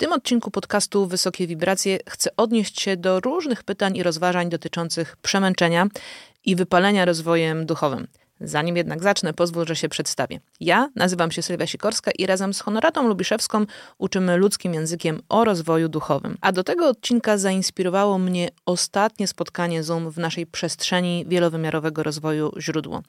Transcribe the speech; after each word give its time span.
tym 0.00 0.12
odcinku 0.12 0.50
podcastu 0.50 1.06
Wysokie 1.06 1.46
Wibracje 1.46 1.98
chcę 2.08 2.30
odnieść 2.36 2.80
się 2.80 2.96
do 2.96 3.20
różnych 3.20 3.62
pytań 3.62 3.96
i 3.96 4.02
rozważań 4.02 4.48
dotyczących 4.48 5.16
przemęczenia 5.16 5.86
i 6.44 6.56
wypalenia 6.56 7.04
rozwojem 7.04 7.66
duchowym. 7.66 8.06
Zanim 8.40 8.76
jednak 8.76 9.02
zacznę, 9.02 9.34
pozwól, 9.34 9.66
że 9.66 9.76
się 9.76 9.88
przedstawię. 9.88 10.40
Ja 10.60 10.88
nazywam 10.96 11.30
się 11.30 11.42
Sylwia 11.42 11.66
Sikorska 11.66 12.10
i 12.18 12.26
razem 12.26 12.54
z 12.54 12.60
Honoratą 12.60 13.08
Lubiszewską 13.08 13.66
uczymy 13.98 14.36
ludzkim 14.36 14.74
językiem 14.74 15.22
o 15.28 15.44
rozwoju 15.44 15.88
duchowym. 15.88 16.38
A 16.40 16.52
do 16.52 16.64
tego 16.64 16.88
odcinka 16.88 17.38
zainspirowało 17.38 18.18
mnie 18.18 18.48
ostatnie 18.66 19.26
spotkanie 19.26 19.82
Zoom 19.82 20.10
w 20.10 20.18
naszej 20.18 20.46
przestrzeni 20.46 21.24
wielowymiarowego 21.28 22.02
rozwoju 22.02 22.52
źródło. 22.58 23.02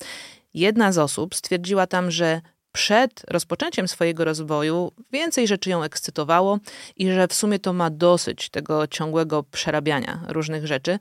Jedna 0.53 0.91
z 0.91 0.97
osób 0.97 1.35
stwierdziła 1.35 1.87
tam, 1.87 2.11
że 2.11 2.41
przed 2.71 3.23
rozpoczęciem 3.27 3.87
swojego 3.87 4.25
rozwoju 4.25 4.91
więcej 5.11 5.47
rzeczy 5.47 5.69
ją 5.69 5.83
ekscytowało 5.83 6.59
i 6.97 7.11
że 7.11 7.27
w 7.27 7.33
sumie 7.33 7.59
to 7.59 7.73
ma 7.73 7.89
dosyć 7.89 8.49
tego 8.49 8.87
ciągłego 8.87 9.43
przerabiania 9.43 10.21
różnych 10.27 10.68
rzeczy 10.68 10.99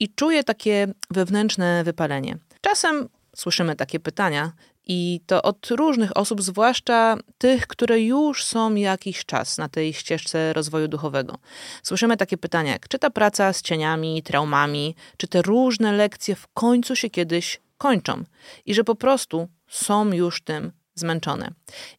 i 0.00 0.08
czuje 0.08 0.44
takie 0.44 0.88
wewnętrzne 1.10 1.84
wypalenie. 1.84 2.38
Czasem 2.60 3.08
słyszymy 3.36 3.76
takie 3.76 4.00
pytania 4.00 4.52
i 4.86 5.20
to 5.26 5.42
od 5.42 5.70
różnych 5.70 6.16
osób, 6.16 6.42
zwłaszcza 6.42 7.16
tych, 7.38 7.66
które 7.66 8.00
już 8.00 8.44
są 8.44 8.74
jakiś 8.74 9.24
czas 9.24 9.58
na 9.58 9.68
tej 9.68 9.92
ścieżce 9.92 10.52
rozwoju 10.52 10.88
duchowego. 10.88 11.38
Słyszymy 11.82 12.16
takie 12.16 12.38
pytania 12.38 12.72
jak, 12.72 12.88
czy 12.88 12.98
ta 12.98 13.10
praca 13.10 13.52
z 13.52 13.62
cieniami, 13.62 14.22
traumami, 14.22 14.94
czy 15.16 15.28
te 15.28 15.42
różne 15.42 15.92
lekcje 15.92 16.34
w 16.34 16.48
końcu 16.54 16.96
się 16.96 17.10
kiedyś 17.10 17.60
kończą 17.78 18.24
i 18.66 18.74
że 18.74 18.84
po 18.84 18.94
prostu 18.94 19.48
są 19.68 20.12
już 20.12 20.42
tym 20.42 20.72
zmęczone. 21.00 21.50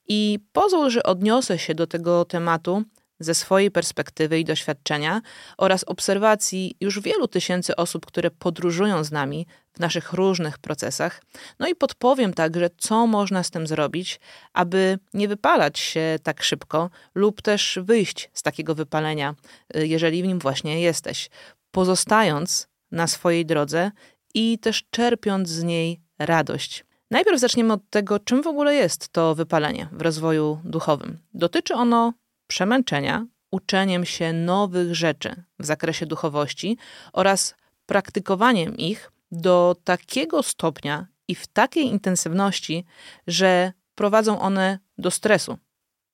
I 0.07 0.39
pozwól, 0.51 0.89
że 0.89 1.03
odniosę 1.03 1.59
się 1.59 1.75
do 1.75 1.87
tego 1.87 2.25
tematu 2.25 2.83
ze 3.21 3.35
swojej 3.35 3.71
perspektywy 3.71 4.39
i 4.39 4.45
doświadczenia 4.45 5.21
oraz 5.57 5.83
obserwacji 5.83 6.75
już 6.81 6.99
wielu 6.99 7.27
tysięcy 7.27 7.75
osób, 7.75 8.05
które 8.05 8.31
podróżują 8.31 9.03
z 9.03 9.11
nami 9.11 9.47
w 9.73 9.79
naszych 9.79 10.13
różnych 10.13 10.59
procesach. 10.59 11.21
No 11.59 11.67
i 11.67 11.75
podpowiem 11.75 12.33
także, 12.33 12.69
co 12.77 13.07
można 13.07 13.43
z 13.43 13.51
tym 13.51 13.67
zrobić, 13.67 14.19
aby 14.53 14.99
nie 15.13 15.27
wypalać 15.27 15.79
się 15.79 16.19
tak 16.23 16.43
szybko 16.43 16.89
lub 17.15 17.41
też 17.41 17.79
wyjść 17.81 18.29
z 18.33 18.41
takiego 18.41 18.75
wypalenia, 18.75 19.35
y, 19.75 19.87
jeżeli 19.87 20.23
w 20.23 20.27
nim 20.27 20.39
właśnie 20.39 20.81
jesteś, 20.81 21.29
pozostając 21.71 22.67
na 22.91 23.07
swojej 23.07 23.45
drodze 23.45 23.91
i 24.33 24.59
też 24.59 24.83
czerpiąc 24.89 25.49
z 25.49 25.63
niej 25.63 26.01
radość. 26.19 26.85
Najpierw 27.11 27.39
zaczniemy 27.39 27.73
od 27.73 27.89
tego, 27.89 28.19
czym 28.19 28.43
w 28.43 28.47
ogóle 28.47 28.75
jest 28.75 29.09
to 29.09 29.35
wypalenie 29.35 29.87
w 29.91 30.01
rozwoju 30.01 30.59
duchowym. 30.63 31.17
Dotyczy 31.33 31.73
ono 31.73 32.13
przemęczenia 32.47 33.25
uczeniem 33.51 34.05
się 34.05 34.33
nowych 34.33 34.95
rzeczy 34.95 35.43
w 35.59 35.65
zakresie 35.65 36.05
duchowości 36.05 36.77
oraz 37.13 37.55
praktykowaniem 37.85 38.77
ich 38.77 39.11
do 39.31 39.75
takiego 39.83 40.43
stopnia 40.43 41.07
i 41.27 41.35
w 41.35 41.47
takiej 41.47 41.85
intensywności, 41.85 42.85
że 43.27 43.73
prowadzą 43.95 44.39
one 44.39 44.79
do 44.97 45.11
stresu 45.11 45.57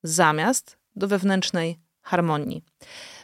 zamiast 0.04 0.78
do 0.96 1.08
wewnętrznej 1.08 1.80
harmonii. 2.02 2.64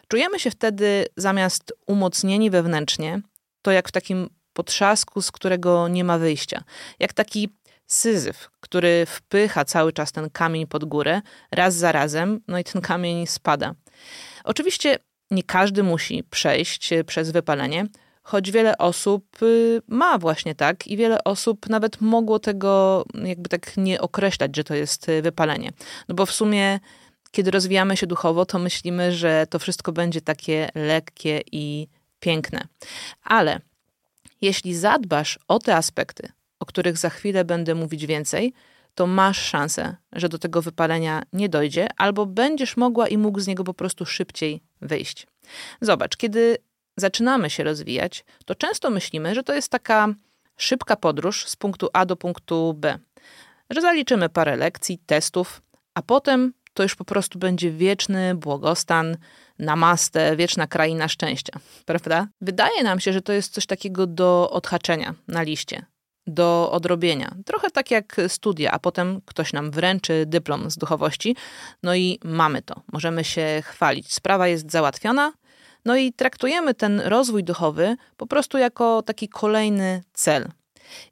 Czujemy 0.07 0.39
się 0.39 0.51
wtedy 0.51 1.05
zamiast 1.17 1.73
umocnieni 1.87 2.49
wewnętrznie, 2.49 3.21
to 3.61 3.71
jak 3.71 3.89
w 3.89 3.91
takim 3.91 4.29
potrzasku, 4.53 5.21
z 5.21 5.31
którego 5.31 5.87
nie 5.87 6.03
ma 6.03 6.17
wyjścia. 6.17 6.63
Jak 6.99 7.13
taki 7.13 7.49
Syzyf, 7.87 8.49
który 8.59 9.05
wpycha 9.05 9.65
cały 9.65 9.93
czas 9.93 10.11
ten 10.11 10.29
kamień 10.29 10.67
pod 10.67 10.85
górę, 10.85 11.21
raz 11.51 11.75
za 11.75 11.91
razem, 11.91 12.41
no 12.47 12.59
i 12.59 12.63
ten 12.63 12.81
kamień 12.81 13.27
spada. 13.27 13.75
Oczywiście 14.43 14.97
nie 15.31 15.43
każdy 15.43 15.83
musi 15.83 16.23
przejść 16.23 16.89
przez 17.07 17.31
wypalenie, 17.31 17.85
choć 18.23 18.51
wiele 18.51 18.77
osób 18.77 19.43
y, 19.43 19.81
ma 19.87 20.17
właśnie 20.17 20.55
tak 20.55 20.87
i 20.87 20.97
wiele 20.97 21.23
osób 21.23 21.69
nawet 21.69 22.01
mogło 22.01 22.39
tego 22.39 23.05
jakby 23.23 23.49
tak 23.49 23.77
nie 23.77 24.01
określać, 24.01 24.55
że 24.55 24.63
to 24.63 24.75
jest 24.75 25.09
y, 25.09 25.21
wypalenie. 25.21 25.71
No 26.09 26.15
bo 26.15 26.25
w 26.25 26.31
sumie, 26.31 26.79
kiedy 27.31 27.51
rozwijamy 27.51 27.97
się 27.97 28.07
duchowo, 28.07 28.45
to 28.45 28.59
myślimy, 28.59 29.11
że 29.11 29.47
to 29.49 29.59
wszystko 29.59 29.91
będzie 29.91 30.21
takie 30.21 30.69
lekkie 30.75 31.41
i 31.51 31.87
piękne. 32.19 32.67
Ale 33.23 33.59
jeśli 34.41 34.75
zadbasz 34.75 35.39
o 35.47 35.59
te 35.59 35.75
aspekty, 35.75 36.29
o 36.63 36.65
których 36.65 36.97
za 36.97 37.09
chwilę 37.09 37.45
będę 37.45 37.75
mówić 37.75 38.05
więcej, 38.05 38.53
to 38.95 39.07
masz 39.07 39.37
szansę, 39.37 39.95
że 40.11 40.29
do 40.29 40.39
tego 40.39 40.61
wypalenia 40.61 41.23
nie 41.33 41.49
dojdzie, 41.49 41.87
albo 41.97 42.25
będziesz 42.25 42.77
mogła 42.77 43.07
i 43.07 43.17
mógł 43.17 43.39
z 43.39 43.47
niego 43.47 43.63
po 43.63 43.73
prostu 43.73 44.05
szybciej 44.05 44.61
wyjść. 44.81 45.27
Zobacz, 45.81 46.17
kiedy 46.17 46.57
zaczynamy 46.97 47.49
się 47.49 47.63
rozwijać, 47.63 48.25
to 48.45 48.55
często 48.55 48.89
myślimy, 48.89 49.35
że 49.35 49.43
to 49.43 49.53
jest 49.53 49.69
taka 49.69 50.07
szybka 50.57 50.95
podróż 50.95 51.47
z 51.47 51.55
punktu 51.55 51.89
A 51.93 52.05
do 52.05 52.15
punktu 52.15 52.73
B, 52.73 52.99
że 53.69 53.81
zaliczymy 53.81 54.29
parę 54.29 54.55
lekcji, 54.55 54.99
testów, 55.05 55.61
a 55.93 56.01
potem 56.01 56.53
to 56.73 56.83
już 56.83 56.95
po 56.95 57.05
prostu 57.05 57.39
będzie 57.39 57.71
wieczny 57.71 58.35
błogostan, 58.35 59.17
namaste, 59.59 60.35
wieczna 60.35 60.67
kraina 60.67 61.07
szczęścia, 61.07 61.59
prawda? 61.85 62.27
Wydaje 62.41 62.83
nam 62.83 62.99
się, 62.99 63.13
że 63.13 63.21
to 63.21 63.33
jest 63.33 63.53
coś 63.53 63.65
takiego 63.65 64.07
do 64.07 64.49
odhaczenia 64.49 65.13
na 65.27 65.41
liście, 65.41 65.85
do 66.27 66.71
odrobienia. 66.71 67.35
Trochę 67.45 67.71
tak 67.71 67.91
jak 67.91 68.15
studia, 68.27 68.71
a 68.71 68.79
potem 68.79 69.21
ktoś 69.25 69.53
nam 69.53 69.71
wręczy 69.71 70.23
dyplom 70.27 70.71
z 70.71 70.77
duchowości, 70.77 71.35
no 71.83 71.95
i 71.95 72.19
mamy 72.23 72.61
to. 72.61 72.81
Możemy 72.93 73.23
się 73.23 73.63
chwalić. 73.65 74.13
Sprawa 74.13 74.47
jest 74.47 74.71
załatwiona, 74.71 75.33
no 75.85 75.95
i 75.95 76.13
traktujemy 76.13 76.73
ten 76.73 76.99
rozwój 76.99 77.43
duchowy 77.43 77.95
po 78.17 78.27
prostu 78.27 78.57
jako 78.57 79.01
taki 79.01 79.29
kolejny 79.29 80.03
cel. 80.13 80.51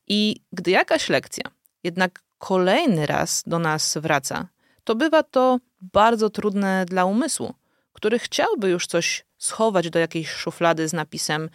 I 0.07 0.35
gdy 0.53 0.71
jakaś 0.71 1.09
lekcja 1.09 1.43
jednak 1.83 2.23
kolejny 2.37 3.05
raz 3.05 3.43
do 3.47 3.59
nas 3.59 3.97
wraca, 3.97 4.47
to 4.83 4.95
bywa 4.95 5.23
to 5.23 5.59
bardzo 5.81 6.29
trudne 6.29 6.85
dla 6.85 7.05
umysłu, 7.05 7.53
który 7.93 8.19
chciałby 8.19 8.69
już 8.69 8.87
coś 8.87 9.25
schować 9.37 9.89
do 9.89 9.99
jakiejś 9.99 10.29
szuflady 10.29 10.87
z 10.87 10.93
napisem: 10.93 11.49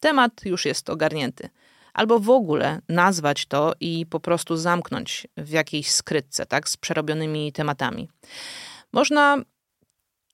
Temat 0.00 0.32
już 0.44 0.64
jest 0.64 0.90
ogarnięty 0.90 1.48
albo 1.98 2.18
w 2.18 2.30
ogóle 2.30 2.80
nazwać 2.88 3.46
to 3.46 3.72
i 3.80 4.06
po 4.06 4.20
prostu 4.20 4.56
zamknąć 4.56 5.26
w 5.36 5.50
jakiejś 5.50 5.90
skrytce, 5.90 6.46
tak, 6.46 6.68
z 6.68 6.76
przerobionymi 6.76 7.52
tematami. 7.52 8.08
Można 8.92 9.36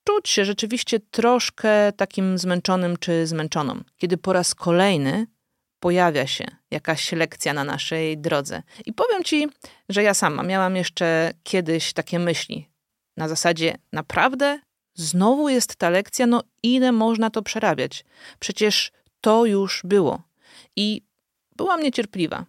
czuć 0.03 0.29
się 0.29 0.45
rzeczywiście 0.45 0.99
troszkę 0.99 1.91
takim 1.93 2.37
zmęczonym 2.37 2.97
czy 2.97 3.27
zmęczoną, 3.27 3.83
kiedy 3.97 4.17
po 4.17 4.33
raz 4.33 4.55
kolejny 4.55 5.27
pojawia 5.79 6.27
się 6.27 6.45
jakaś 6.71 7.11
lekcja 7.11 7.53
na 7.53 7.63
naszej 7.63 8.17
drodze. 8.17 8.63
I 8.85 8.93
powiem 8.93 9.23
ci, 9.23 9.47
że 9.89 10.03
ja 10.03 10.13
sama 10.13 10.43
miałam 10.43 10.75
jeszcze 10.75 11.31
kiedyś 11.43 11.93
takie 11.93 12.19
myśli. 12.19 12.69
Na 13.17 13.27
zasadzie, 13.27 13.77
naprawdę? 13.91 14.59
Znowu 14.93 15.49
jest 15.49 15.75
ta 15.75 15.89
lekcja? 15.89 16.27
No 16.27 16.43
ile 16.63 16.91
można 16.91 17.29
to 17.29 17.41
przerabiać? 17.41 18.05
Przecież 18.39 18.91
to 19.21 19.45
już 19.45 19.81
było. 19.83 20.21
I 20.75 21.01
Byłam 21.55 21.83
niecierpliwa. 21.83 22.45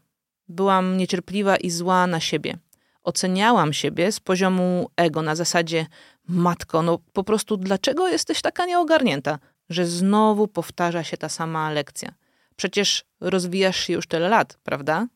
Byłam 0.49 0.97
niecierpliwa 0.97 1.56
i 1.56 1.71
zła 1.71 2.06
na 2.06 2.21
siebie. 2.21 2.59
Oceniałam 3.03 3.72
siebie 3.72 4.12
z 4.12 4.21
poziomu 4.21 4.91
ego 4.97 5.22
na 5.22 5.34
zasadzie: 5.34 5.87
Matko, 6.28 6.83
no 6.83 6.99
po 7.12 7.25
prostu 7.25 7.56
dlaczego 7.56 8.09
jesteś 8.09 8.43
taka 8.43 8.67
nieogarnięta, 8.67 9.39
że 9.69 9.87
znowu 9.87 10.49
powtarza 10.49 11.05
się 11.05 11.17
ta 11.17 11.28
sama 11.28 11.71
lekcja? 11.71 12.15
Przecież 12.56 13.05
rozwijasz 13.21 13.77
się 13.77 13.93
już 13.93 14.06
tyle 14.06 14.28
lat, 14.28 14.59
prawda? 14.62 15.06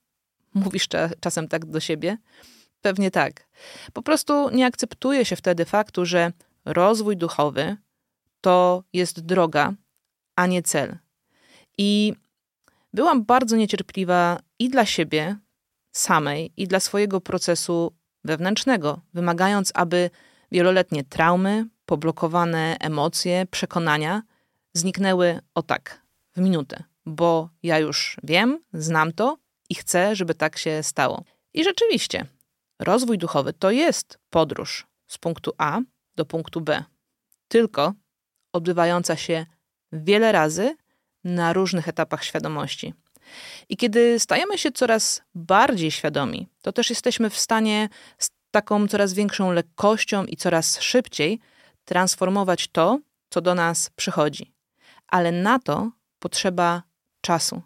Mówisz 0.55 0.89
czasem 1.21 1.49
tak 1.49 1.67
do 1.67 1.81
siebie? 1.81 2.17
Pewnie 2.83 3.11
tak. 3.11 3.49
Po 3.93 4.03
prostu 4.03 4.51
nie 4.51 4.67
akceptuje 4.67 5.25
się 5.25 5.37
wtedy 5.37 5.65
faktu, 5.65 6.07
że 6.07 6.33
rozwój 6.65 7.17
duchowy 7.17 7.77
to 8.41 8.85
jest 8.93 9.21
droga, 9.21 9.73
a 10.37 10.47
nie 10.47 10.63
cel. 10.63 10.99
I 11.79 12.15
Byłam 12.93 13.25
bardzo 13.25 13.57
niecierpliwa 13.57 14.39
i 14.59 14.69
dla 14.69 14.87
siebie 14.87 15.37
samej, 15.93 16.53
i 16.57 16.67
dla 16.67 16.81
swojego 16.81 17.21
procesu 17.21 17.93
wewnętrznego, 18.25 19.01
wymagając, 19.15 19.73
aby 19.75 20.11
wieloletnie 20.53 21.05
traumy, 21.05 21.67
poblokowane 21.87 22.77
emocje, 22.81 23.47
przekonania 23.51 24.23
zniknęły 24.73 25.41
o 25.55 25.63
tak, 25.63 26.03
w 26.37 26.41
minutę, 26.41 26.85
bo 27.07 27.51
ja 27.63 27.79
już 27.79 28.17
wiem, 28.23 28.59
znam 28.73 29.13
to 29.13 29.37
i 29.69 29.75
chcę, 29.75 30.17
żeby 30.17 30.35
tak 30.35 30.59
się 30.59 30.83
stało. 30.83 31.25
I 31.55 31.65
rzeczywiście, 31.65 32.27
rozwój 32.79 33.19
duchowy 33.19 33.53
to 33.53 33.71
jest 33.71 34.19
podróż 34.31 34.87
z 35.07 35.19
punktu 35.19 35.53
A 35.59 35.81
do 36.17 36.25
punktu 36.25 36.61
B, 36.61 36.85
tylko 37.49 37.95
odbywająca 38.53 39.17
się 39.17 39.47
wiele 39.93 40.33
razy 40.33 40.77
na 41.25 41.53
różnych 41.53 41.89
etapach 41.89 42.25
świadomości. 42.25 42.95
I 43.69 43.77
kiedy 43.77 44.21
stajemy 44.21 44.59
się 44.59 44.73
coraz 44.73 45.23
bardziej 45.35 45.91
świadomi, 45.91 46.49
to 46.63 46.73
też 46.73 46.91
jesteśmy 46.91 47.31
w 47.31 47.39
stanie 47.39 47.89
z 48.19 48.31
taką 48.51 48.89
coraz 48.89 49.13
większą 49.13 49.53
lekkością 49.53 50.25
i 50.25 50.37
coraz 50.37 50.81
szybciej 50.81 51.41
transformować 51.85 52.69
to, 52.69 53.01
co 53.31 53.41
do 53.41 53.55
nas 53.55 53.91
przychodzi. 53.97 54.53
Ale 55.07 55.33
na 55.33 55.59
to 55.59 55.91
potrzeba 56.19 56.83
czasu. 57.21 57.63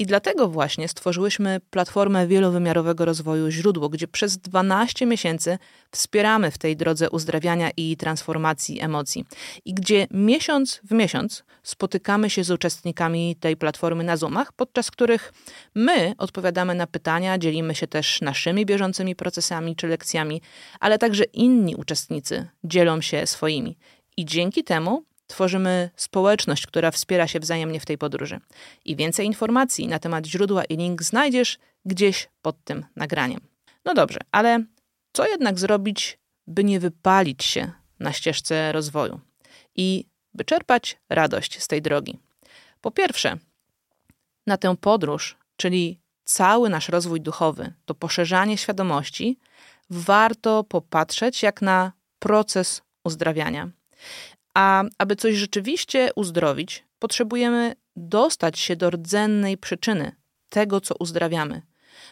I 0.00 0.06
dlatego 0.06 0.48
właśnie 0.48 0.88
stworzyłyśmy 0.88 1.60
platformę 1.70 2.26
wielowymiarowego 2.26 3.04
rozwoju 3.04 3.50
Źródło, 3.50 3.88
gdzie 3.88 4.08
przez 4.08 4.38
12 4.38 5.06
miesięcy 5.06 5.58
wspieramy 5.90 6.50
w 6.50 6.58
tej 6.58 6.76
drodze 6.76 7.10
uzdrawiania 7.10 7.70
i 7.76 7.96
transformacji 7.96 8.80
emocji. 8.80 9.24
I 9.64 9.74
gdzie 9.74 10.06
miesiąc 10.10 10.80
w 10.84 10.92
miesiąc 10.92 11.44
spotykamy 11.62 12.30
się 12.30 12.44
z 12.44 12.50
uczestnikami 12.50 13.36
tej 13.40 13.56
platformy 13.56 14.04
na 14.04 14.16
Zoomach, 14.16 14.52
podczas 14.52 14.90
których 14.90 15.32
my 15.74 16.14
odpowiadamy 16.18 16.74
na 16.74 16.86
pytania, 16.86 17.38
dzielimy 17.38 17.74
się 17.74 17.86
też 17.86 18.20
naszymi 18.20 18.66
bieżącymi 18.66 19.16
procesami 19.16 19.76
czy 19.76 19.86
lekcjami, 19.86 20.42
ale 20.80 20.98
także 20.98 21.24
inni 21.24 21.76
uczestnicy 21.76 22.48
dzielą 22.64 23.00
się 23.00 23.26
swoimi. 23.26 23.76
I 24.16 24.24
dzięki 24.24 24.64
temu 24.64 25.09
Tworzymy 25.30 25.90
społeczność, 25.96 26.66
która 26.66 26.90
wspiera 26.90 27.26
się 27.26 27.40
wzajemnie 27.40 27.80
w 27.80 27.86
tej 27.86 27.98
podróży. 27.98 28.40
I 28.84 28.96
więcej 28.96 29.26
informacji 29.26 29.88
na 29.88 29.98
temat 29.98 30.26
źródła 30.26 30.64
i 30.64 30.76
link 30.76 31.02
znajdziesz 31.02 31.58
gdzieś 31.84 32.28
pod 32.42 32.64
tym 32.64 32.86
nagraniem. 32.96 33.40
No 33.84 33.94
dobrze, 33.94 34.18
ale 34.32 34.64
co 35.12 35.26
jednak 35.26 35.58
zrobić, 35.58 36.18
by 36.46 36.64
nie 36.64 36.80
wypalić 36.80 37.44
się 37.44 37.72
na 38.00 38.12
ścieżce 38.12 38.72
rozwoju 38.72 39.20
i 39.76 40.04
by 40.34 40.44
czerpać 40.44 40.98
radość 41.08 41.62
z 41.62 41.68
tej 41.68 41.82
drogi? 41.82 42.18
Po 42.80 42.90
pierwsze, 42.90 43.38
na 44.46 44.56
tę 44.56 44.76
podróż, 44.76 45.36
czyli 45.56 46.00
cały 46.24 46.70
nasz 46.70 46.88
rozwój 46.88 47.20
duchowy, 47.20 47.72
to 47.84 47.94
poszerzanie 47.94 48.58
świadomości, 48.58 49.38
warto 49.90 50.64
popatrzeć 50.64 51.42
jak 51.42 51.62
na 51.62 51.92
proces 52.18 52.82
uzdrawiania. 53.04 53.70
A 54.54 54.84
aby 54.98 55.16
coś 55.16 55.34
rzeczywiście 55.34 56.10
uzdrowić, 56.16 56.84
potrzebujemy 56.98 57.74
dostać 57.96 58.58
się 58.58 58.76
do 58.76 58.90
rdzennej 58.90 59.58
przyczyny 59.58 60.12
tego, 60.48 60.80
co 60.80 60.94
uzdrawiamy, 60.98 61.62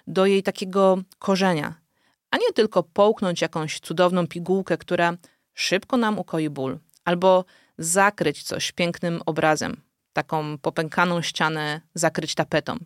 do 0.07 0.27
jej 0.27 0.43
takiego 0.43 0.99
korzenia, 1.19 1.75
a 2.31 2.37
nie 2.37 2.53
tylko 2.55 2.83
połknąć 2.83 3.43
jakąś 3.43 3.81
cudowną 3.81 4.27
pigułkę, 4.27 4.79
która 4.79 5.17
szybko 5.55 5.97
nam 5.97 6.19
ukoi 6.19 6.51
ból, 6.51 6.79
albo 7.05 7.45
zakryć 7.79 8.43
coś 8.43 8.73
pięknym 8.73 9.21
obrazem, 9.27 9.83
taką 10.13 10.59
popękaną 10.59 11.23
ścianę 11.23 11.81
zakryć 11.95 12.35
tapetą. 12.35 12.77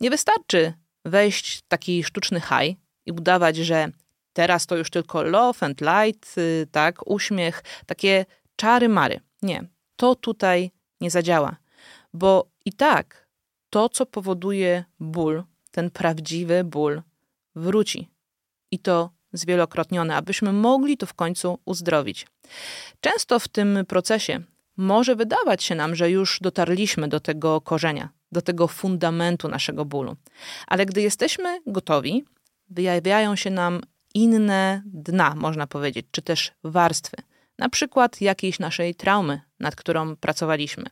Nie 0.00 0.10
wystarczy 0.10 0.72
wejść 1.04 1.62
taki 1.68 2.04
sztuczny 2.04 2.40
haj 2.40 2.76
i 3.06 3.12
udawać, 3.12 3.56
że 3.56 3.88
teraz 4.32 4.66
to 4.66 4.76
już 4.76 4.90
tylko 4.90 5.22
love 5.22 5.66
and 5.66 5.80
light, 5.80 6.38
y, 6.38 6.66
tak, 6.72 7.10
uśmiech, 7.10 7.62
takie 7.86 8.26
czary 8.58 8.88
mary. 8.88 9.20
Nie, 9.42 9.64
to 9.96 10.14
tutaj 10.14 10.70
nie 11.00 11.10
zadziała, 11.10 11.56
bo 12.14 12.48
i 12.64 12.72
tak 12.72 13.28
to, 13.70 13.88
co 13.88 14.06
powoduje 14.06 14.84
ból, 15.00 15.44
ten 15.70 15.90
prawdziwy 15.90 16.64
ból, 16.64 17.02
wróci. 17.54 18.08
I 18.70 18.78
to 18.78 19.10
zwielokrotnione, 19.32 20.16
abyśmy 20.16 20.52
mogli 20.52 20.96
to 20.96 21.06
w 21.06 21.14
końcu 21.14 21.58
uzdrowić. 21.64 22.26
Często 23.00 23.38
w 23.38 23.48
tym 23.48 23.78
procesie 23.88 24.40
może 24.76 25.16
wydawać 25.16 25.64
się 25.64 25.74
nam, 25.74 25.94
że 25.94 26.10
już 26.10 26.38
dotarliśmy 26.40 27.08
do 27.08 27.20
tego 27.20 27.60
korzenia, 27.60 28.08
do 28.32 28.42
tego 28.42 28.68
fundamentu 28.68 29.48
naszego 29.48 29.84
bólu. 29.84 30.16
Ale 30.66 30.86
gdy 30.86 31.02
jesteśmy 31.02 31.60
gotowi, 31.66 32.24
wyjawiają 32.70 33.36
się 33.36 33.50
nam 33.50 33.80
inne 34.14 34.82
dna, 34.86 35.34
można 35.34 35.66
powiedzieć, 35.66 36.06
czy 36.10 36.22
też 36.22 36.52
warstwy 36.64 37.16
na 37.58 37.68
przykład 37.68 38.20
jakiejś 38.20 38.58
naszej 38.58 38.94
traumy, 38.94 39.40
nad 39.60 39.76
którą 39.76 40.16
pracowaliśmy. 40.16 40.84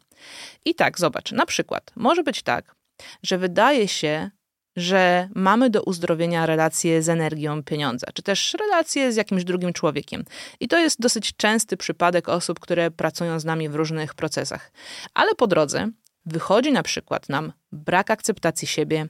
I 0.64 0.74
tak, 0.74 0.98
zobacz, 0.98 1.32
na 1.32 1.46
przykład 1.46 1.92
może 1.96 2.22
być 2.22 2.42
tak, 2.42 2.74
że 3.22 3.38
wydaje 3.38 3.88
się, 3.88 4.30
że 4.76 5.28
mamy 5.34 5.70
do 5.70 5.82
uzdrowienia 5.82 6.46
relacje 6.46 7.02
z 7.02 7.08
energią 7.08 7.62
pieniądza, 7.62 8.06
czy 8.14 8.22
też 8.22 8.54
relacje 8.60 9.12
z 9.12 9.16
jakimś 9.16 9.44
drugim 9.44 9.72
człowiekiem. 9.72 10.24
I 10.60 10.68
to 10.68 10.78
jest 10.78 11.00
dosyć 11.00 11.36
częsty 11.36 11.76
przypadek 11.76 12.28
osób, 12.28 12.60
które 12.60 12.90
pracują 12.90 13.40
z 13.40 13.44
nami 13.44 13.68
w 13.68 13.74
różnych 13.74 14.14
procesach. 14.14 14.72
Ale 15.14 15.34
po 15.34 15.46
drodze 15.46 15.88
wychodzi 16.26 16.72
na 16.72 16.82
przykład 16.82 17.28
nam 17.28 17.52
brak 17.72 18.10
akceptacji 18.10 18.68
siebie, 18.68 19.06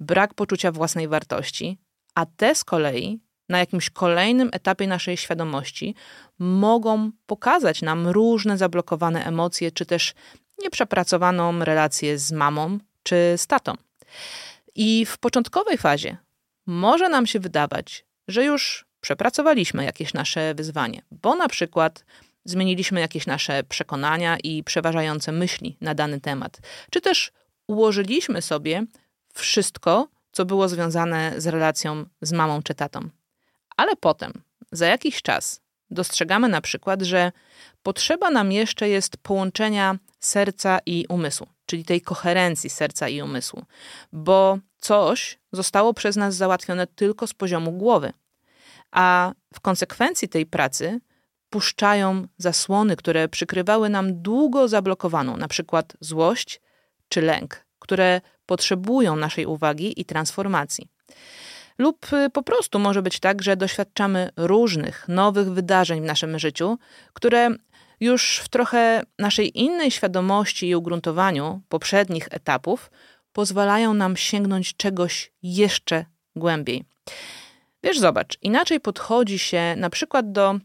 brak 0.00 0.34
poczucia 0.34 0.72
własnej 0.72 1.08
wartości, 1.08 1.78
a 2.14 2.26
te 2.26 2.54
z 2.54 2.64
kolei 2.64 3.20
na 3.48 3.58
jakimś 3.58 3.90
kolejnym 3.90 4.50
etapie 4.52 4.86
naszej 4.86 5.16
świadomości 5.16 5.94
mogą 6.38 7.10
pokazać 7.26 7.82
nam 7.82 8.08
różne 8.08 8.58
zablokowane 8.58 9.24
emocje, 9.24 9.72
czy 9.72 9.86
też 9.86 10.14
nieprzepracowaną 10.62 11.64
relację 11.64 12.18
z 12.18 12.32
mamą 12.32 12.78
czy 13.02 13.34
z 13.36 13.46
tatą. 13.46 13.74
I 14.74 15.06
w 15.06 15.18
początkowej 15.18 15.78
fazie 15.78 16.16
może 16.66 17.08
nam 17.08 17.26
się 17.26 17.40
wydawać, 17.40 18.04
że 18.28 18.44
już 18.44 18.86
przepracowaliśmy 19.00 19.84
jakieś 19.84 20.14
nasze 20.14 20.54
wyzwanie, 20.54 21.02
bo 21.10 21.34
na 21.34 21.48
przykład 21.48 22.04
zmieniliśmy 22.44 23.00
jakieś 23.00 23.26
nasze 23.26 23.62
przekonania 23.62 24.36
i 24.42 24.64
przeważające 24.64 25.32
myśli 25.32 25.76
na 25.80 25.94
dany 25.94 26.20
temat, 26.20 26.60
czy 26.90 27.00
też 27.00 27.32
ułożyliśmy 27.66 28.42
sobie 28.42 28.84
wszystko, 29.34 30.08
co 30.32 30.44
było 30.44 30.68
związane 30.68 31.32
z 31.36 31.46
relacją 31.46 32.04
z 32.20 32.32
mamą 32.32 32.62
czy 32.62 32.74
tatą. 32.74 33.08
Ale 33.76 33.96
potem, 33.96 34.32
za 34.72 34.86
jakiś 34.86 35.22
czas, 35.22 35.60
dostrzegamy 35.90 36.48
na 36.48 36.60
przykład, 36.60 37.02
że 37.02 37.32
potrzeba 37.82 38.30
nam 38.30 38.52
jeszcze 38.52 38.88
jest 38.88 39.16
połączenia 39.16 39.98
serca 40.20 40.78
i 40.86 41.06
umysłu, 41.08 41.46
czyli 41.66 41.84
tej 41.84 42.00
koherencji 42.00 42.70
serca 42.70 43.08
i 43.08 43.22
umysłu, 43.22 43.64
bo 44.12 44.58
coś 44.78 45.38
zostało 45.52 45.94
przez 45.94 46.16
nas 46.16 46.34
załatwione 46.34 46.86
tylko 46.86 47.26
z 47.26 47.34
poziomu 47.34 47.72
głowy. 47.72 48.12
A 48.90 49.32
w 49.54 49.60
konsekwencji 49.60 50.28
tej 50.28 50.46
pracy 50.46 51.00
puszczają 51.50 52.26
zasłony, 52.38 52.96
które 52.96 53.28
przykrywały 53.28 53.88
nam 53.88 54.22
długo 54.22 54.68
zablokowaną, 54.68 55.36
na 55.36 55.48
przykład 55.48 55.96
złość 56.00 56.60
czy 57.08 57.22
lęk, 57.22 57.66
które 57.78 58.20
potrzebują 58.46 59.16
naszej 59.16 59.46
uwagi 59.46 60.00
i 60.00 60.04
transformacji. 60.04 60.88
Lub 61.78 62.12
y, 62.12 62.30
po 62.30 62.42
prostu 62.42 62.78
może 62.78 63.02
być 63.02 63.20
tak, 63.20 63.42
że 63.42 63.56
doświadczamy 63.56 64.30
różnych 64.36 65.08
nowych 65.08 65.52
wydarzeń 65.52 66.00
w 66.00 66.04
naszym 66.04 66.38
życiu, 66.38 66.78
które 67.12 67.50
już 68.00 68.38
w 68.38 68.48
trochę 68.48 69.02
naszej 69.18 69.58
innej 69.60 69.90
świadomości 69.90 70.68
i 70.68 70.76
ugruntowaniu 70.76 71.60
poprzednich 71.68 72.28
etapów 72.30 72.90
pozwalają 73.32 73.94
nam 73.94 74.16
sięgnąć 74.16 74.76
czegoś 74.76 75.32
jeszcze 75.42 76.04
głębiej. 76.36 76.84
Wiesz, 77.82 77.98
zobacz, 77.98 78.38
inaczej 78.42 78.80
podchodzi 78.80 79.38
się 79.38 79.74
na 79.76 79.90
przykład 79.90 80.32
do 80.32 80.58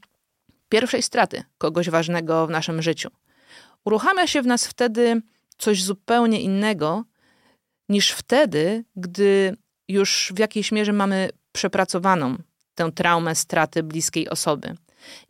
pierwszej 0.69 1.01
straty 1.01 1.43
kogoś 1.57 1.89
ważnego 1.89 2.47
w 2.47 2.49
naszym 2.49 2.81
życiu. 2.81 3.09
Uruchamia 3.85 4.27
się 4.27 4.41
w 4.41 4.47
nas 4.47 4.67
wtedy 4.67 5.21
coś 5.57 5.83
zupełnie 5.83 6.41
innego 6.41 7.03
niż 7.89 8.11
wtedy, 8.11 8.83
gdy 8.95 9.57
już 9.89 10.31
w 10.35 10.39
jakiejś 10.39 10.71
mierze 10.71 10.93
mamy 10.93 11.29
przepracowaną 11.51 12.37
tę 12.75 12.91
traumę 12.91 13.35
straty 13.35 13.83
bliskiej 13.83 14.29
osoby 14.29 14.75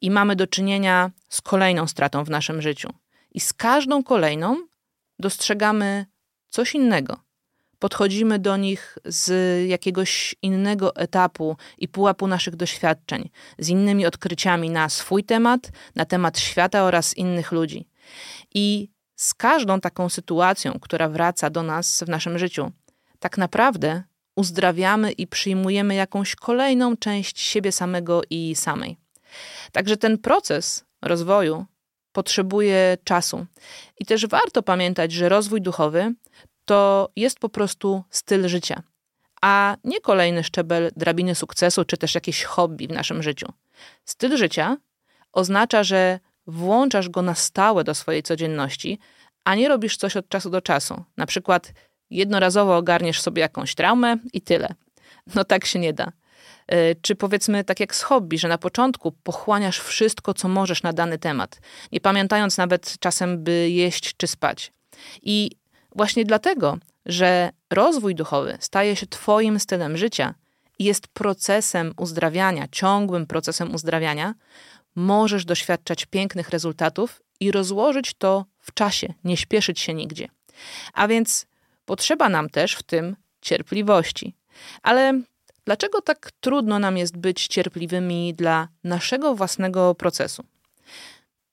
i 0.02 0.12
mamy 0.12 0.36
do 0.36 0.48
czynienia 0.48 1.12
z 1.30 1.42
kolejną 1.42 1.88
stratą 1.88 2.24
w 2.24 2.30
naszym 2.30 2.62
życiu. 2.62 2.90
I 3.32 3.40
z 3.40 3.54
każdą 3.54 4.04
kolejną 4.04 4.58
dostrzegamy 5.20 6.06
coś 6.50 6.76
innego. 6.76 7.20
Podchodzimy 7.80 8.40
do 8.40 8.58
nich 8.58 8.98
z 9.06 9.30
jakiegoś 9.70 10.36
innego 10.42 10.96
etapu 10.96 11.58
i 11.78 11.88
pułapu 11.88 12.28
naszych 12.28 12.56
doświadczeń, 12.56 13.30
z 13.60 13.70
innymi 13.70 14.06
odkryciami 14.06 14.70
na 14.70 14.90
swój 14.90 15.24
temat, 15.24 15.72
na 15.96 16.06
temat 16.06 16.40
świata 16.40 16.84
oraz 16.84 17.18
innych 17.18 17.52
ludzi. 17.52 17.88
I 18.54 18.90
z 19.16 19.34
każdą 19.34 19.82
taką 19.82 20.10
sytuacją, 20.10 20.80
która 20.82 21.10
wraca 21.10 21.50
do 21.50 21.64
nas 21.64 22.04
w 22.04 22.10
naszym 22.10 22.40
życiu, 22.40 22.72
tak 23.20 23.38
naprawdę 23.38 24.04
uzdrawiamy 24.40 25.12
i 25.12 25.28
przyjmujemy 25.28 25.96
jakąś 25.96 26.36
kolejną 26.36 26.98
część 26.98 27.40
siebie 27.40 27.72
samego 27.72 28.22
i 28.30 28.56
samej. 28.56 28.98
Także 29.72 29.98
ten 29.98 30.18
proces 30.18 30.86
rozwoju 31.02 31.66
potrzebuje 32.12 32.98
czasu. 33.04 33.46
I 34.00 34.06
też 34.06 34.28
warto 34.28 34.64
pamiętać, 34.64 35.12
że 35.12 35.30
rozwój 35.30 35.62
duchowy 35.62 36.14
to 36.66 37.10
jest 37.16 37.40
po 37.40 37.50
prostu 37.50 38.04
styl 38.10 38.48
życia, 38.48 38.84
a 39.42 39.78
nie 39.84 40.02
kolejny 40.02 40.44
szczebel 40.44 40.92
drabiny 40.96 41.36
sukcesu 41.36 41.86
czy 41.86 41.98
też 41.98 42.16
jakieś 42.16 42.44
hobby 42.44 42.88
w 42.88 42.92
naszym 42.92 43.24
życiu. 43.24 43.48
Styl 44.06 44.38
życia 44.38 44.78
oznacza, 45.32 45.84
że 45.84 46.20
włączasz 46.48 47.10
go 47.10 47.22
na 47.22 47.36
stałe 47.36 47.84
do 47.84 47.96
swojej 47.96 48.24
codzienności, 48.24 49.00
a 49.44 49.56
nie 49.56 49.68
robisz 49.68 49.98
coś 49.98 50.18
od 50.18 50.30
czasu 50.30 50.50
do 50.50 50.62
czasu. 50.62 51.04
Na 51.18 51.26
przykład 51.26 51.74
jednorazowo 52.12 52.78
ogarniesz 52.78 53.22
sobie 53.22 53.42
jakąś 53.42 53.76
traumę 53.76 54.18
i 54.34 54.42
tyle. 54.42 54.74
No 55.36 55.44
tak 55.44 55.66
się 55.66 55.80
nie 55.80 55.94
da. 55.94 56.12
E, 56.68 56.96
czy 56.96 57.16
powiedzmy 57.16 57.64
tak 57.64 57.80
jak 57.80 57.96
z 57.96 58.02
hobby, 58.02 58.40
że 58.40 58.48
na 58.48 58.58
początku 58.58 59.12
pochłaniasz 59.12 59.80
wszystko, 59.80 60.34
co 60.34 60.48
możesz 60.48 60.84
na 60.84 60.94
dany 60.94 61.18
temat, 61.18 61.62
nie 61.92 62.02
pamiętając 62.02 62.58
nawet 62.58 62.96
czasem, 63.00 63.44
by 63.44 63.70
jeść 63.70 64.18
czy 64.18 64.28
spać. 64.28 64.72
I 65.22 65.52
właśnie 65.96 66.26
dlatego, 66.26 66.78
że 67.06 67.50
rozwój 67.70 68.16
duchowy 68.16 68.58
staje 68.60 68.96
się 68.96 69.08
Twoim 69.08 69.60
stylem 69.60 69.98
życia 69.98 70.34
i 70.80 70.84
jest 70.84 71.08
procesem 71.08 71.94
uzdrawiania, 71.98 72.68
ciągłym 72.72 73.28
procesem 73.28 73.76
uzdrawiania, 73.76 74.34
możesz 74.96 75.46
doświadczać 75.46 76.06
pięknych 76.06 76.50
rezultatów 76.50 77.22
i 77.40 77.52
rozłożyć 77.52 78.14
to 78.14 78.46
w 78.60 78.74
czasie, 78.74 79.14
nie 79.24 79.38
śpieszyć 79.38 79.80
się 79.80 79.94
nigdzie. 79.94 80.28
A 80.94 81.08
więc 81.08 81.46
potrzeba 81.90 82.30
nam 82.30 82.50
też 82.50 82.76
w 82.76 82.84
tym 82.84 83.16
cierpliwości. 83.42 84.36
Ale 84.84 85.22
dlaczego 85.66 86.02
tak 86.02 86.32
trudno 86.40 86.80
nam 86.80 86.98
jest 86.98 87.18
być 87.18 87.48
cierpliwymi 87.48 88.34
dla 88.34 88.68
naszego 88.84 89.36
własnego 89.36 89.96
procesu? 89.96 90.44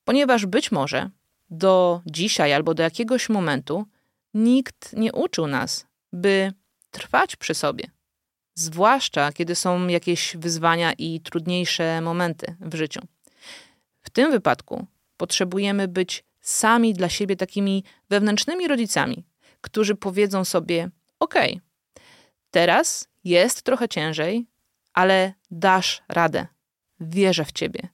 Ponieważ 0.04 0.46
być 0.46 0.72
może 0.72 1.10
do 1.50 2.00
dzisiaj 2.06 2.52
albo 2.52 2.74
do 2.74 2.82
jakiegoś 2.82 3.28
momentu 3.28 3.86
nikt 4.34 4.92
nie 4.92 5.12
uczył 5.12 5.46
nas, 5.46 5.86
by 6.12 6.52
trwać 6.90 7.36
przy 7.36 7.54
sobie. 7.54 7.84
Zwłaszcza 8.54 9.32
kiedy 9.32 9.54
są 9.54 9.88
jakieś 9.88 10.36
wyzwania 10.36 10.92
i 10.92 11.20
trudniejsze 11.20 12.00
momenty 12.00 12.56
w 12.60 12.74
życiu. 12.74 13.00
W 14.02 14.10
tym 14.10 14.30
wypadku 14.30 14.86
potrzebujemy 15.16 15.88
być 15.88 16.24
sami 16.40 16.94
dla 16.94 17.08
siebie 17.08 17.36
takimi 17.36 17.84
wewnętrznymi 18.10 18.68
rodzicami, 18.68 19.24
którzy 19.66 19.94
powiedzą 19.94 20.44
sobie: 20.44 20.90
OK, 21.20 21.34
teraz 22.50 23.08
jest 23.24 23.62
trochę 23.62 23.88
ciężej, 23.88 24.46
ale 24.92 25.34
dasz 25.50 26.02
radę. 26.08 26.46
Wierzę 27.00 27.44
w 27.44 27.52
ciebie. 27.52 27.88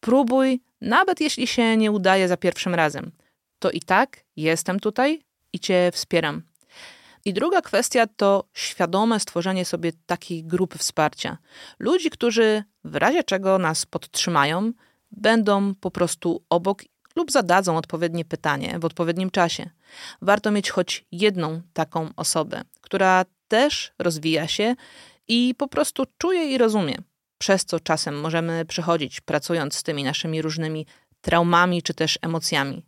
Próbuj, 0.00 0.60
nawet 0.80 1.20
jeśli 1.20 1.46
się 1.46 1.76
nie 1.76 1.92
udaje 1.92 2.28
za 2.28 2.36
pierwszym 2.36 2.74
razem. 2.74 3.12
To 3.58 3.70
i 3.70 3.80
tak 3.80 4.24
jestem 4.36 4.80
tutaj 4.80 5.22
i 5.52 5.60
cię 5.60 5.90
wspieram. 5.92 6.42
I 7.24 7.32
druga 7.32 7.60
kwestia 7.60 8.06
to 8.06 8.44
świadome 8.54 9.20
stworzenie 9.20 9.64
sobie 9.64 9.92
takiej 10.06 10.44
grupy 10.44 10.78
wsparcia. 10.78 11.38
Ludzi, 11.78 12.10
którzy 12.10 12.64
w 12.84 12.96
razie 12.96 13.24
czego 13.24 13.58
nas 13.58 13.86
podtrzymają, 13.86 14.72
będą 15.10 15.74
po 15.74 15.90
prostu 15.90 16.44
obok 16.50 16.82
lub 17.16 17.32
zadadzą 17.32 17.76
odpowiednie 17.76 18.24
pytanie 18.24 18.78
w 18.78 18.84
odpowiednim 18.84 19.30
czasie. 19.30 19.70
Warto 20.22 20.50
mieć 20.50 20.70
choć 20.70 21.04
jedną 21.12 21.62
taką 21.72 22.08
osobę, 22.16 22.62
która 22.80 23.24
też 23.48 23.92
rozwija 23.98 24.48
się 24.48 24.74
i 25.28 25.54
po 25.58 25.68
prostu 25.68 26.04
czuje 26.18 26.50
i 26.50 26.58
rozumie, 26.58 26.96
przez 27.38 27.64
co 27.64 27.80
czasem 27.80 28.20
możemy 28.20 28.64
przechodzić, 28.64 29.20
pracując 29.20 29.74
z 29.74 29.82
tymi 29.82 30.04
naszymi 30.04 30.42
różnymi 30.42 30.86
traumami 31.20 31.82
czy 31.82 31.94
też 31.94 32.18
emocjami. 32.22 32.86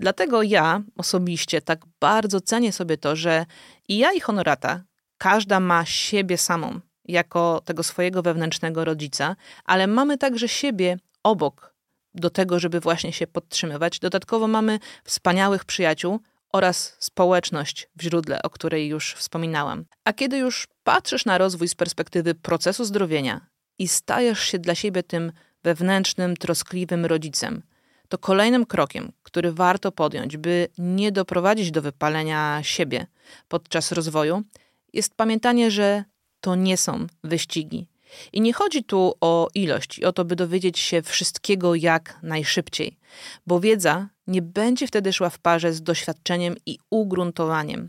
Dlatego 0.00 0.42
ja 0.42 0.82
osobiście 0.96 1.60
tak 1.60 1.80
bardzo 2.00 2.40
cenię 2.40 2.72
sobie 2.72 2.98
to, 2.98 3.16
że 3.16 3.46
i 3.88 3.98
ja 3.98 4.12
i 4.12 4.20
Honorata, 4.20 4.82
każda 5.18 5.60
ma 5.60 5.84
siebie 5.84 6.38
samą 6.38 6.80
jako 7.04 7.62
tego 7.64 7.82
swojego 7.82 8.22
wewnętrznego 8.22 8.84
rodzica, 8.84 9.36
ale 9.64 9.86
mamy 9.86 10.18
także 10.18 10.48
siebie 10.48 10.98
obok 11.22 11.73
do 12.14 12.30
tego, 12.30 12.58
żeby 12.58 12.80
właśnie 12.80 13.12
się 13.12 13.26
podtrzymywać. 13.26 13.98
Dodatkowo 13.98 14.48
mamy 14.48 14.78
wspaniałych 15.04 15.64
przyjaciół 15.64 16.20
oraz 16.52 16.96
społeczność 16.98 17.88
w 17.96 18.02
źródle, 18.02 18.42
o 18.42 18.50
której 18.50 18.88
już 18.88 19.14
wspominałam. 19.14 19.84
A 20.04 20.12
kiedy 20.12 20.38
już 20.38 20.66
patrzysz 20.84 21.24
na 21.24 21.38
rozwój 21.38 21.68
z 21.68 21.74
perspektywy 21.74 22.34
procesu 22.34 22.84
zdrowienia 22.84 23.40
i 23.78 23.88
stajesz 23.88 24.40
się 24.40 24.58
dla 24.58 24.74
siebie 24.74 25.02
tym 25.02 25.32
wewnętrznym, 25.62 26.36
troskliwym 26.36 27.06
rodzicem, 27.06 27.62
to 28.08 28.18
kolejnym 28.18 28.66
krokiem, 28.66 29.12
który 29.22 29.52
warto 29.52 29.92
podjąć, 29.92 30.36
by 30.36 30.68
nie 30.78 31.12
doprowadzić 31.12 31.70
do 31.70 31.82
wypalenia 31.82 32.60
siebie 32.62 33.06
podczas 33.48 33.92
rozwoju, 33.92 34.42
jest 34.92 35.14
pamiętanie, 35.14 35.70
że 35.70 36.04
to 36.40 36.54
nie 36.54 36.76
są 36.76 37.06
wyścigi. 37.24 37.86
I 38.32 38.40
nie 38.40 38.52
chodzi 38.52 38.84
tu 38.84 39.14
o 39.20 39.48
ilość 39.54 39.98
i 39.98 40.04
o 40.04 40.12
to, 40.12 40.24
by 40.24 40.36
dowiedzieć 40.36 40.78
się 40.78 41.02
wszystkiego 41.02 41.74
jak 41.74 42.18
najszybciej, 42.22 42.96
bo 43.46 43.60
wiedza 43.60 44.08
nie 44.26 44.42
będzie 44.42 44.86
wtedy 44.86 45.12
szła 45.12 45.30
w 45.30 45.38
parze 45.38 45.72
z 45.72 45.82
doświadczeniem 45.82 46.56
i 46.66 46.78
ugruntowaniem. 46.90 47.88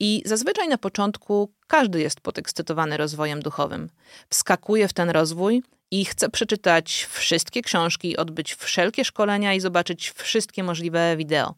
I 0.00 0.22
zazwyczaj 0.24 0.68
na 0.68 0.78
początku 0.78 1.52
każdy 1.66 2.00
jest 2.00 2.20
podekscytowany 2.20 2.96
rozwojem 2.96 3.42
duchowym. 3.42 3.90
Wskakuje 4.28 4.88
w 4.88 4.92
ten 4.92 5.10
rozwój 5.10 5.62
i 5.90 6.04
chce 6.04 6.28
przeczytać 6.28 7.06
wszystkie 7.10 7.62
książki, 7.62 8.16
odbyć 8.16 8.54
wszelkie 8.54 9.04
szkolenia 9.04 9.54
i 9.54 9.60
zobaczyć 9.60 10.10
wszystkie 10.10 10.62
możliwe 10.62 11.16
wideo. 11.16 11.54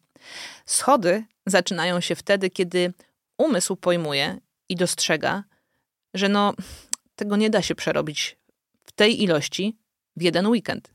Schody 0.67 1.25
zaczynają 1.47 2.01
się 2.01 2.15
wtedy, 2.15 2.51
kiedy 2.51 2.93
umysł 3.39 3.77
pojmuje 3.77 4.39
i 4.69 4.77
dostrzega, 4.77 5.45
że 6.15 6.29
no, 6.29 6.55
tego 7.17 7.37
nie 7.37 7.51
da 7.51 7.63
się 7.63 7.75
przerobić 7.75 8.37
w 8.85 8.93
tej 8.93 9.23
ilości 9.23 9.77
w 10.17 10.23
jeden 10.23 10.47
weekend. 10.47 10.95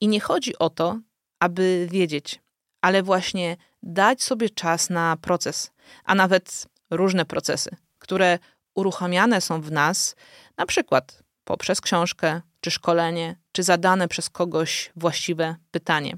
I 0.00 0.08
nie 0.08 0.20
chodzi 0.20 0.58
o 0.58 0.70
to, 0.70 1.00
aby 1.40 1.88
wiedzieć, 1.90 2.40
ale 2.80 3.02
właśnie 3.02 3.56
dać 3.82 4.22
sobie 4.22 4.50
czas 4.50 4.90
na 4.90 5.16
proces, 5.16 5.70
a 6.04 6.14
nawet 6.14 6.66
różne 6.90 7.24
procesy, 7.24 7.76
które 7.98 8.38
uruchamiane 8.74 9.40
są 9.40 9.60
w 9.60 9.72
nas, 9.72 10.16
na 10.56 10.66
przykład 10.66 11.22
poprzez 11.44 11.80
książkę, 11.80 12.40
czy 12.60 12.70
szkolenie, 12.70 13.36
czy 13.52 13.62
zadane 13.62 14.08
przez 14.08 14.30
kogoś 14.30 14.92
właściwe 14.96 15.56
pytanie. 15.70 16.16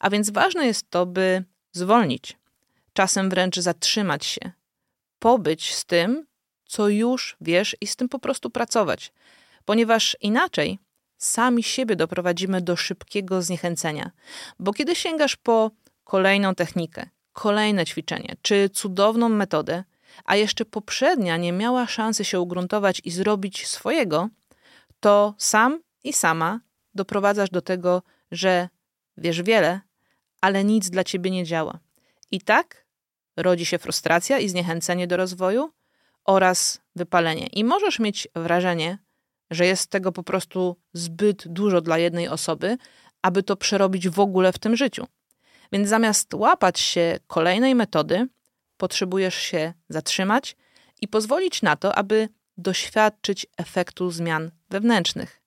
A 0.00 0.10
więc 0.10 0.30
ważne 0.30 0.66
jest 0.66 0.90
to, 0.90 1.06
by 1.06 1.44
zwolnić, 1.72 2.38
czasem 2.92 3.30
wręcz 3.30 3.58
zatrzymać 3.58 4.26
się, 4.26 4.52
pobyć 5.18 5.74
z 5.74 5.84
tym, 5.84 6.26
co 6.70 6.88
już 6.88 7.36
wiesz 7.40 7.76
i 7.80 7.86
z 7.86 7.96
tym 7.96 8.08
po 8.08 8.18
prostu 8.18 8.50
pracować, 8.50 9.12
ponieważ 9.64 10.16
inaczej 10.20 10.78
sami 11.18 11.62
siebie 11.62 11.96
doprowadzimy 11.96 12.60
do 12.60 12.76
szybkiego 12.76 13.42
zniechęcenia. 13.42 14.10
Bo 14.58 14.72
kiedy 14.72 14.94
sięgasz 14.94 15.36
po 15.36 15.70
kolejną 16.04 16.54
technikę, 16.54 17.06
kolejne 17.32 17.86
ćwiczenie 17.86 18.36
czy 18.42 18.68
cudowną 18.68 19.28
metodę, 19.28 19.84
a 20.24 20.36
jeszcze 20.36 20.64
poprzednia 20.64 21.36
nie 21.36 21.52
miała 21.52 21.86
szansy 21.86 22.24
się 22.24 22.40
ugruntować 22.40 23.00
i 23.04 23.10
zrobić 23.10 23.66
swojego, 23.66 24.28
to 25.00 25.34
sam 25.38 25.80
i 26.04 26.12
sama 26.12 26.60
doprowadzasz 26.94 27.50
do 27.50 27.62
tego, 27.62 28.02
że 28.30 28.68
wiesz 29.16 29.42
wiele, 29.42 29.80
ale 30.40 30.64
nic 30.64 30.90
dla 30.90 31.04
ciebie 31.04 31.30
nie 31.30 31.44
działa. 31.44 31.78
I 32.30 32.40
tak 32.40 32.86
rodzi 33.36 33.66
się 33.66 33.78
frustracja 33.78 34.38
i 34.38 34.48
zniechęcenie 34.48 35.06
do 35.06 35.16
rozwoju 35.16 35.72
oraz 36.24 36.80
wypalenie. 36.96 37.46
I 37.46 37.64
możesz 37.64 37.98
mieć 37.98 38.28
wrażenie, 38.34 38.98
że 39.50 39.66
jest 39.66 39.90
tego 39.90 40.12
po 40.12 40.22
prostu 40.22 40.76
zbyt 40.92 41.48
dużo 41.48 41.80
dla 41.80 41.98
jednej 41.98 42.28
osoby, 42.28 42.78
aby 43.22 43.42
to 43.42 43.56
przerobić 43.56 44.08
w 44.08 44.20
ogóle 44.20 44.52
w 44.52 44.58
tym 44.58 44.76
życiu. 44.76 45.06
Więc 45.72 45.88
zamiast 45.88 46.34
łapać 46.34 46.80
się 46.80 47.18
kolejnej 47.26 47.74
metody, 47.74 48.28
potrzebujesz 48.76 49.34
się 49.34 49.72
zatrzymać 49.88 50.56
i 51.00 51.08
pozwolić 51.08 51.62
na 51.62 51.76
to, 51.76 51.94
aby 51.94 52.28
doświadczyć 52.56 53.46
efektu 53.56 54.10
zmian 54.10 54.50
wewnętrznych. 54.70 55.40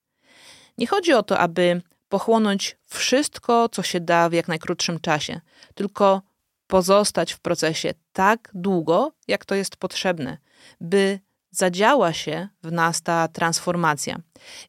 Nie 0.77 0.87
chodzi 0.87 1.13
o 1.13 1.23
to, 1.23 1.39
aby 1.39 1.81
pochłonąć 2.09 2.77
wszystko, 2.85 3.69
co 3.69 3.83
się 3.83 3.99
da 3.99 4.29
w 4.29 4.33
jak 4.33 4.47
najkrótszym 4.47 4.99
czasie, 4.99 5.41
tylko 5.75 6.21
pozostać 6.67 7.33
w 7.33 7.39
procesie 7.39 7.93
tak 8.13 8.49
długo, 8.53 9.11
jak 9.27 9.45
to 9.45 9.55
jest 9.55 9.75
potrzebne, 9.75 10.37
by 10.81 11.19
zadziała 11.51 12.13
się 12.13 12.47
w 12.63 12.71
nas 12.71 13.01
ta 13.01 13.27
transformacja. 13.27 14.19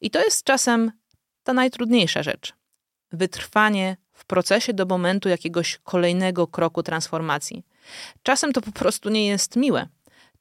I 0.00 0.10
to 0.10 0.24
jest 0.24 0.44
czasem 0.44 0.92
ta 1.42 1.52
najtrudniejsza 1.52 2.22
rzecz. 2.22 2.52
Wytrwanie 3.12 3.96
w 4.12 4.24
procesie 4.24 4.72
do 4.72 4.86
momentu 4.86 5.28
jakiegoś 5.28 5.78
kolejnego 5.78 6.46
kroku 6.46 6.82
transformacji. 6.82 7.66
Czasem 8.22 8.52
to 8.52 8.60
po 8.60 8.72
prostu 8.72 9.10
nie 9.10 9.26
jest 9.26 9.56
miłe. 9.56 9.88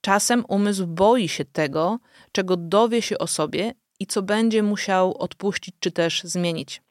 Czasem 0.02 0.46
umysł 0.48 0.88
boi 0.88 1.30
się 1.30 1.46
tego, 1.46 2.00
czego 2.32 2.58
dowie 2.58 3.02
się 3.02 3.18
o 3.18 3.28
sobie 3.28 3.74
i 4.00 4.08
co 4.08 4.22
będzie 4.22 4.64
musiał 4.64 5.18
odpuścić 5.18 5.76
czy 5.80 5.92
też 5.92 6.22
zmienić. 6.24 6.82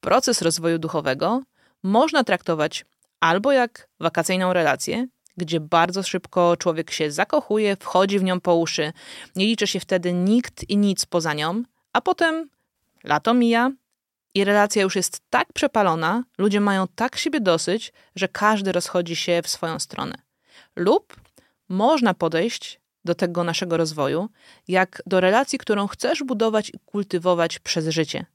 Proces 0.00 0.42
rozwoju 0.42 0.78
duchowego 0.78 1.42
można 1.82 2.24
traktować 2.24 2.84
albo 3.20 3.52
jak 3.52 3.88
wakacyjną 4.00 4.52
relację, 4.52 5.06
gdzie 5.36 5.60
bardzo 5.60 6.02
szybko 6.02 6.56
człowiek 6.56 6.90
się 6.90 7.10
zakochuje, 7.10 7.76
wchodzi 7.76 8.18
w 8.18 8.22
nią 8.22 8.40
po 8.40 8.54
uszy, 8.56 8.92
nie 9.36 9.46
liczy 9.46 9.66
się 9.66 9.80
wtedy 9.80 10.12
nikt 10.12 10.70
i 10.70 10.76
nic 10.76 11.06
poza 11.06 11.34
nią, 11.34 11.62
a 11.92 12.00
potem 12.00 12.48
lato 13.04 13.34
mija 13.34 13.70
i 14.34 14.44
relacja 14.44 14.82
już 14.82 14.96
jest 14.96 15.22
tak 15.30 15.52
przepalona, 15.52 16.24
ludzie 16.38 16.60
mają 16.60 16.86
tak 16.94 17.16
siebie 17.16 17.40
dosyć, 17.40 17.92
że 18.16 18.28
każdy 18.28 18.72
rozchodzi 18.72 19.16
się 19.16 19.40
w 19.44 19.48
swoją 19.48 19.78
stronę. 19.78 20.14
Lub 20.76 21.16
można 21.68 22.14
podejść 22.14 22.80
do 23.04 23.14
tego 23.14 23.44
naszego 23.44 23.76
rozwoju, 23.76 24.28
jak 24.68 25.02
do 25.06 25.20
relacji, 25.20 25.58
którą 25.58 25.86
chcesz 25.86 26.22
budować 26.22 26.68
i 26.68 26.78
kultywować 26.86 27.58
przez 27.58 27.88
życie. 27.88 28.26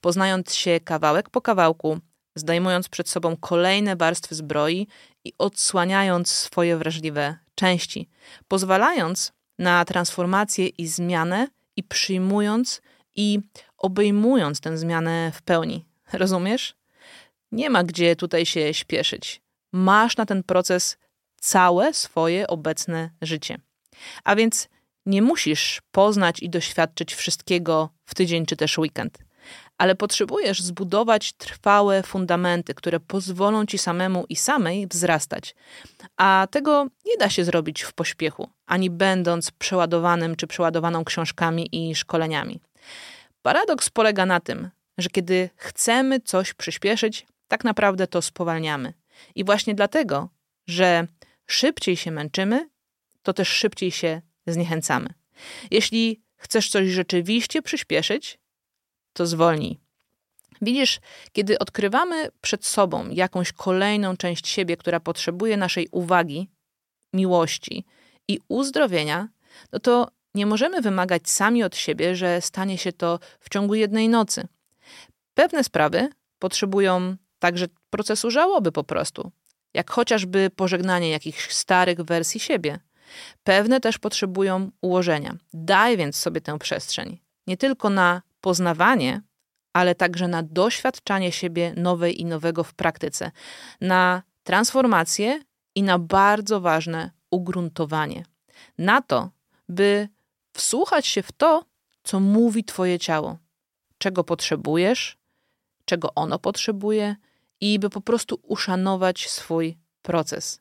Poznając 0.00 0.54
się 0.54 0.80
kawałek 0.80 1.30
po 1.30 1.40
kawałku, 1.40 1.98
zdejmując 2.34 2.88
przed 2.88 3.08
sobą 3.08 3.36
kolejne 3.36 3.96
warstwy 3.96 4.34
zbroi 4.34 4.86
i 5.24 5.32
odsłaniając 5.38 6.28
swoje 6.28 6.76
wrażliwe 6.76 7.36
części, 7.54 8.08
pozwalając 8.48 9.32
na 9.58 9.84
transformację 9.84 10.66
i 10.66 10.86
zmianę 10.86 11.48
i 11.76 11.82
przyjmując 11.82 12.82
i 13.16 13.40
obejmując 13.76 14.60
tę 14.60 14.78
zmianę 14.78 15.32
w 15.34 15.42
pełni. 15.42 15.84
Rozumiesz? 16.12 16.74
Nie 17.52 17.70
ma 17.70 17.84
gdzie 17.84 18.16
tutaj 18.16 18.46
się 18.46 18.74
śpieszyć. 18.74 19.42
Masz 19.72 20.16
na 20.16 20.26
ten 20.26 20.42
proces 20.42 20.98
całe 21.40 21.94
swoje 21.94 22.46
obecne 22.46 23.10
życie. 23.22 23.58
A 24.24 24.36
więc 24.36 24.68
nie 25.06 25.22
musisz 25.22 25.82
poznać 25.90 26.42
i 26.42 26.50
doświadczyć 26.50 27.14
wszystkiego 27.14 27.90
w 28.04 28.14
tydzień 28.14 28.46
czy 28.46 28.56
też 28.56 28.78
weekend, 28.78 29.18
ale 29.78 29.94
potrzebujesz 29.94 30.62
zbudować 30.62 31.32
trwałe 31.32 32.02
fundamenty, 32.02 32.74
które 32.74 33.00
pozwolą 33.00 33.66
ci 33.66 33.78
samemu 33.78 34.24
i 34.28 34.36
samej 34.36 34.86
wzrastać. 34.86 35.54
A 36.16 36.46
tego 36.50 36.86
nie 37.06 37.16
da 37.16 37.30
się 37.30 37.44
zrobić 37.44 37.82
w 37.82 37.92
pośpiechu, 37.92 38.48
ani 38.66 38.90
będąc 38.90 39.50
przeładowanym 39.50 40.36
czy 40.36 40.46
przeładowaną 40.46 41.04
książkami 41.04 41.68
i 41.72 41.94
szkoleniami. 41.94 42.60
Paradoks 43.42 43.90
polega 43.90 44.26
na 44.26 44.40
tym, 44.40 44.70
że 44.98 45.08
kiedy 45.10 45.50
chcemy 45.56 46.20
coś 46.20 46.54
przyspieszyć, 46.54 47.26
tak 47.48 47.64
naprawdę 47.64 48.06
to 48.06 48.22
spowalniamy. 48.22 48.92
I 49.34 49.44
właśnie 49.44 49.74
dlatego, 49.74 50.28
że 50.66 51.06
szybciej 51.46 51.96
się 51.96 52.10
męczymy, 52.10 52.68
to 53.22 53.32
też 53.32 53.48
szybciej 53.48 53.90
się 53.90 54.22
zniechęcamy. 54.46 55.08
Jeśli 55.70 56.22
chcesz 56.36 56.68
coś 56.68 56.88
rzeczywiście 56.88 57.62
przyspieszyć, 57.62 58.38
to 59.12 59.26
zwolnij. 59.26 59.78
Widzisz, 60.62 61.00
kiedy 61.32 61.58
odkrywamy 61.58 62.28
przed 62.40 62.66
sobą 62.66 63.08
jakąś 63.08 63.52
kolejną 63.52 64.16
część 64.16 64.48
siebie, 64.48 64.76
która 64.76 65.00
potrzebuje 65.00 65.56
naszej 65.56 65.88
uwagi, 65.90 66.48
miłości 67.12 67.84
i 68.28 68.40
uzdrowienia, 68.48 69.28
no 69.72 69.78
to 69.78 70.08
nie 70.34 70.46
możemy 70.46 70.80
wymagać 70.80 71.30
sami 71.30 71.62
od 71.62 71.76
siebie, 71.76 72.16
że 72.16 72.40
stanie 72.40 72.78
się 72.78 72.92
to 72.92 73.18
w 73.40 73.48
ciągu 73.48 73.74
jednej 73.74 74.08
nocy. 74.08 74.48
Pewne 75.34 75.64
sprawy 75.64 76.08
potrzebują 76.38 77.16
także 77.38 77.66
procesu 77.90 78.30
żałoby 78.30 78.72
po 78.72 78.84
prostu, 78.84 79.32
jak 79.74 79.90
chociażby 79.90 80.50
pożegnanie 80.56 81.10
jakichś 81.10 81.50
starych 81.50 82.00
wersji 82.00 82.40
siebie. 82.40 82.78
Pewne 83.44 83.80
też 83.80 83.98
potrzebują 83.98 84.70
ułożenia. 84.80 85.36
Daj 85.52 85.96
więc 85.96 86.16
sobie 86.16 86.40
tę 86.40 86.58
przestrzeń, 86.58 87.18
nie 87.46 87.56
tylko 87.56 87.90
na 87.90 88.22
poznawanie, 88.42 89.20
ale 89.72 89.94
także 89.94 90.28
na 90.28 90.42
doświadczanie 90.42 91.32
siebie 91.32 91.74
nowej 91.76 92.20
i 92.20 92.24
nowego 92.24 92.64
w 92.64 92.74
praktyce, 92.74 93.30
na 93.80 94.22
transformację 94.44 95.40
i 95.74 95.82
na 95.82 95.98
bardzo 95.98 96.60
ważne 96.60 97.10
ugruntowanie. 97.30 98.24
Na 98.78 99.02
to, 99.02 99.30
by 99.68 100.08
wsłuchać 100.52 101.06
się 101.06 101.22
w 101.22 101.32
to, 101.32 101.64
co 102.04 102.20
mówi 102.20 102.64
Twoje 102.64 102.98
ciało, 102.98 103.38
czego 103.98 104.24
potrzebujesz, 104.24 105.16
czego 105.84 106.14
ono 106.14 106.38
potrzebuje 106.38 107.16
i 107.60 107.78
by 107.78 107.90
po 107.90 108.00
prostu 108.00 108.40
uszanować 108.42 109.30
swój 109.30 109.78
proces. 110.02 110.60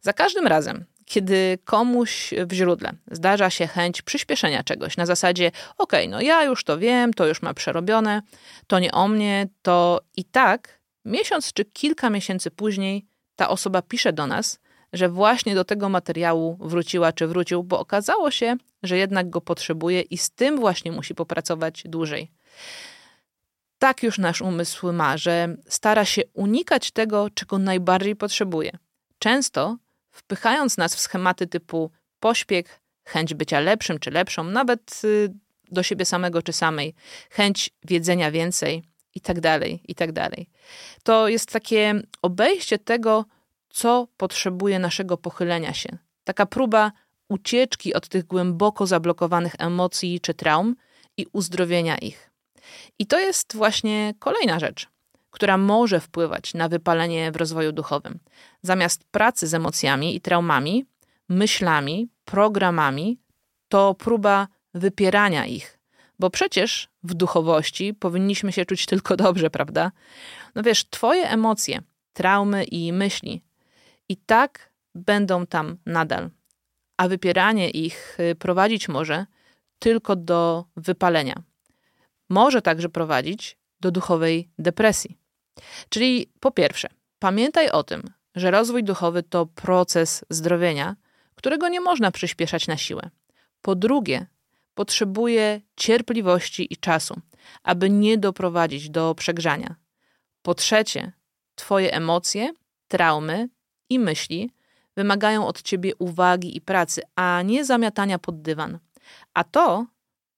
Za 0.00 0.12
każdym 0.12 0.46
razem, 0.46 0.84
kiedy 1.10 1.58
komuś 1.64 2.34
w 2.46 2.52
źródle 2.52 2.92
zdarza 3.10 3.50
się 3.50 3.66
chęć 3.66 4.02
przyspieszenia 4.02 4.62
czegoś 4.62 4.96
na 4.96 5.06
zasadzie, 5.06 5.50
ok, 5.78 5.92
no 6.08 6.20
ja 6.20 6.44
już 6.44 6.64
to 6.64 6.78
wiem, 6.78 7.14
to 7.14 7.26
już 7.26 7.42
ma 7.42 7.54
przerobione, 7.54 8.22
to 8.66 8.78
nie 8.78 8.92
o 8.92 9.08
mnie, 9.08 9.48
to 9.62 10.00
i 10.16 10.24
tak 10.24 10.80
miesiąc 11.04 11.52
czy 11.52 11.64
kilka 11.64 12.10
miesięcy 12.10 12.50
później 12.50 13.06
ta 13.36 13.48
osoba 13.48 13.82
pisze 13.82 14.12
do 14.12 14.26
nas, 14.26 14.60
że 14.92 15.08
właśnie 15.08 15.54
do 15.54 15.64
tego 15.64 15.88
materiału 15.88 16.56
wróciła 16.60 17.12
czy 17.12 17.26
wrócił, 17.26 17.62
bo 17.62 17.80
okazało 17.80 18.30
się, 18.30 18.56
że 18.82 18.98
jednak 18.98 19.30
go 19.30 19.40
potrzebuje 19.40 20.00
i 20.00 20.18
z 20.18 20.30
tym 20.30 20.60
właśnie 20.60 20.92
musi 20.92 21.14
popracować 21.14 21.82
dłużej. 21.86 22.30
Tak 23.78 24.02
już 24.02 24.18
nasz 24.18 24.42
umysł 24.42 24.92
ma, 24.92 25.16
że 25.16 25.56
stara 25.68 26.04
się 26.04 26.22
unikać 26.34 26.90
tego, 26.90 27.30
czego 27.34 27.58
najbardziej 27.58 28.16
potrzebuje. 28.16 28.70
Często 29.18 29.76
wpychając 30.10 30.76
nas 30.76 30.94
w 30.94 31.00
schematy 31.00 31.46
typu 31.46 31.90
pośpiech, 32.20 32.80
chęć 33.04 33.34
bycia 33.34 33.60
lepszym 33.60 33.98
czy 33.98 34.10
lepszą, 34.10 34.44
nawet 34.44 35.00
y, 35.04 35.34
do 35.70 35.82
siebie 35.82 36.04
samego 36.04 36.42
czy 36.42 36.52
samej, 36.52 36.94
chęć 37.30 37.70
wiedzenia 37.84 38.30
więcej 38.30 38.82
i 39.14 39.20
tak 39.20 39.40
dalej, 39.40 39.82
i 39.88 39.94
tak. 39.94 40.10
To 41.02 41.28
jest 41.28 41.52
takie 41.52 42.02
obejście 42.22 42.78
tego, 42.78 43.24
co 43.70 44.08
potrzebuje 44.16 44.78
naszego 44.78 45.16
pochylenia 45.16 45.74
się. 45.74 45.98
Taka 46.24 46.46
próba 46.46 46.92
ucieczki 47.28 47.94
od 47.94 48.08
tych 48.08 48.24
głęboko 48.24 48.86
zablokowanych 48.86 49.54
emocji 49.58 50.20
czy 50.20 50.34
traum 50.34 50.76
i 51.16 51.26
uzdrowienia 51.32 51.98
ich. 51.98 52.30
I 52.98 53.06
to 53.06 53.18
jest 53.18 53.56
właśnie 53.56 54.14
kolejna 54.18 54.58
rzecz, 54.58 54.88
która 55.30 55.58
może 55.58 56.00
wpływać 56.00 56.54
na 56.54 56.68
wypalenie 56.68 57.32
w 57.32 57.36
rozwoju 57.36 57.72
duchowym. 57.72 58.18
Zamiast 58.62 59.04
pracy 59.04 59.46
z 59.46 59.54
emocjami 59.54 60.16
i 60.16 60.20
traumami, 60.20 60.84
myślami, 61.28 62.08
programami, 62.24 63.18
to 63.68 63.94
próba 63.94 64.48
wypierania 64.74 65.46
ich. 65.46 65.78
Bo 66.18 66.30
przecież 66.30 66.88
w 67.02 67.14
duchowości 67.14 67.94
powinniśmy 67.94 68.52
się 68.52 68.64
czuć 68.64 68.86
tylko 68.86 69.16
dobrze, 69.16 69.50
prawda? 69.50 69.92
No 70.54 70.62
wiesz, 70.62 70.88
twoje 70.90 71.30
emocje, 71.30 71.82
traumy 72.12 72.64
i 72.64 72.92
myśli 72.92 73.42
i 74.08 74.16
tak 74.16 74.72
będą 74.94 75.46
tam 75.46 75.76
nadal, 75.86 76.30
a 76.96 77.08
wypieranie 77.08 77.70
ich 77.70 78.20
y, 78.20 78.34
prowadzić 78.34 78.88
może 78.88 79.26
tylko 79.78 80.16
do 80.16 80.64
wypalenia. 80.76 81.42
Może 82.28 82.62
także 82.62 82.88
prowadzić 82.88 83.58
do 83.80 83.90
duchowej 83.90 84.50
depresji. 84.58 85.19
Czyli 85.88 86.32
po 86.40 86.50
pierwsze, 86.50 86.88
pamiętaj 87.18 87.70
o 87.70 87.82
tym, 87.82 88.02
że 88.34 88.50
rozwój 88.50 88.84
duchowy 88.84 89.22
to 89.22 89.46
proces 89.46 90.24
zdrowienia, 90.30 90.96
którego 91.34 91.68
nie 91.68 91.80
można 91.80 92.10
przyspieszać 92.10 92.66
na 92.66 92.76
siłę. 92.76 93.10
Po 93.62 93.74
drugie, 93.74 94.26
potrzebuje 94.74 95.60
cierpliwości 95.76 96.72
i 96.72 96.76
czasu, 96.76 97.20
aby 97.62 97.90
nie 97.90 98.18
doprowadzić 98.18 98.90
do 98.90 99.14
przegrzania. 99.14 99.74
Po 100.42 100.54
trzecie, 100.54 101.12
Twoje 101.60 101.92
emocje, 101.92 102.52
traumy 102.88 103.48
i 103.88 103.98
myśli 103.98 104.50
wymagają 104.96 105.46
od 105.46 105.62
ciebie 105.62 105.96
uwagi 105.98 106.56
i 106.56 106.60
pracy, 106.60 107.02
a 107.16 107.42
nie 107.42 107.64
zamiatania 107.64 108.18
pod 108.18 108.42
dywan. 108.42 108.78
A 109.34 109.44
to 109.44 109.86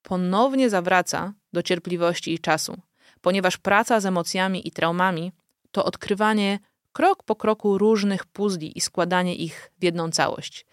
ponownie 0.02 0.70
zawraca 0.70 1.32
do 1.52 1.62
cierpliwości 1.62 2.34
i 2.34 2.38
czasu, 2.38 2.76
ponieważ 3.22 3.56
praca 3.56 4.00
z 4.00 4.06
emocjami 4.06 4.68
i 4.68 4.70
traumami 4.70 5.32
to 5.70 5.84
odkrywanie 5.84 6.58
krok 6.92 7.22
po 7.22 7.36
kroku 7.36 7.78
różnych 7.78 8.26
puzli 8.26 8.78
i 8.78 8.80
składanie 8.80 9.34
ich 9.34 9.72
w 9.78 9.84
jedną 9.84 10.10
całość. 10.10 10.66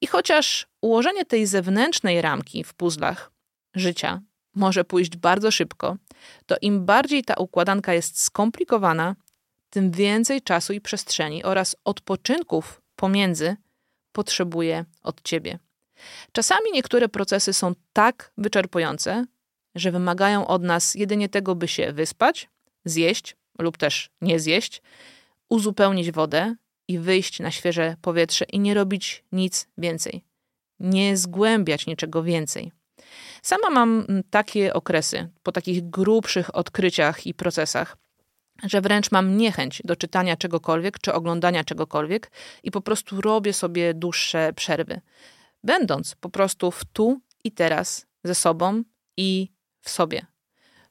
I 0.00 0.06
chociaż 0.06 0.66
ułożenie 0.80 1.24
tej 1.24 1.46
zewnętrznej 1.46 2.22
ramki 2.22 2.64
w 2.64 2.74
puzzlach 2.74 3.30
życia 3.74 4.20
może 4.54 4.84
pójść 4.84 5.16
bardzo 5.16 5.50
szybko, 5.50 5.96
to 6.46 6.56
im 6.62 6.84
bardziej 6.84 7.24
ta 7.24 7.34
układanka 7.34 7.94
jest 7.94 8.22
skomplikowana, 8.22 9.16
tym 9.70 9.90
więcej 9.90 10.42
czasu 10.42 10.72
i 10.72 10.80
przestrzeni 10.80 11.44
oraz 11.44 11.76
odpoczynków 11.84 12.80
pomiędzy 12.96 13.56
potrzebuje 14.12 14.84
od 15.02 15.22
ciebie. 15.22 15.58
Czasami 16.32 16.72
niektóre 16.72 17.08
procesy 17.08 17.52
są 17.52 17.72
tak 17.92 18.32
wyczerpujące, 18.38 19.24
że 19.78 19.92
wymagają 19.92 20.46
od 20.46 20.62
nas 20.62 20.94
jedynie 20.94 21.28
tego, 21.28 21.54
by 21.54 21.68
się 21.68 21.92
wyspać, 21.92 22.48
zjeść 22.84 23.36
lub 23.58 23.76
też 23.76 24.10
nie 24.20 24.40
zjeść, 24.40 24.82
uzupełnić 25.48 26.12
wodę 26.12 26.54
i 26.88 26.98
wyjść 26.98 27.40
na 27.40 27.50
świeże 27.50 27.96
powietrze 28.02 28.44
i 28.44 28.60
nie 28.60 28.74
robić 28.74 29.24
nic 29.32 29.68
więcej. 29.78 30.24
Nie 30.80 31.16
zgłębiać 31.16 31.86
niczego 31.86 32.22
więcej. 32.22 32.72
Sama 33.42 33.70
mam 33.70 34.06
takie 34.30 34.74
okresy 34.74 35.28
po 35.42 35.52
takich 35.52 35.90
grubszych 35.90 36.56
odkryciach 36.56 37.26
i 37.26 37.34
procesach, 37.34 37.96
że 38.62 38.80
wręcz 38.80 39.10
mam 39.10 39.36
niechęć 39.36 39.82
do 39.84 39.96
czytania 39.96 40.36
czegokolwiek 40.36 40.98
czy 40.98 41.12
oglądania 41.12 41.64
czegokolwiek 41.64 42.30
i 42.62 42.70
po 42.70 42.80
prostu 42.80 43.20
robię 43.20 43.52
sobie 43.52 43.94
dłuższe 43.94 44.52
przerwy, 44.52 45.00
będąc 45.64 46.14
po 46.14 46.28
prostu 46.30 46.70
w 46.70 46.84
tu 46.84 47.20
i 47.44 47.52
teraz 47.52 48.06
ze 48.24 48.34
sobą 48.34 48.82
i 49.16 49.48
w 49.80 49.90
sobie, 49.90 50.26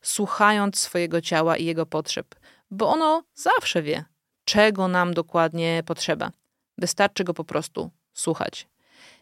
słuchając 0.02 0.80
swojego 0.80 1.22
ciała 1.22 1.58
i 1.58 1.66
jego 1.66 1.86
potrzeb, 1.86 2.36
bo 2.72 2.90
ono 2.90 3.24
zawsze 3.34 3.82
wie, 3.82 4.06
czego 4.46 4.88
nam 4.88 5.14
dokładnie 5.14 5.84
potrzeba. 5.86 6.32
Wystarczy 6.78 7.24
go 7.24 7.34
po 7.34 7.44
prostu 7.44 7.92
słuchać. 8.14 8.68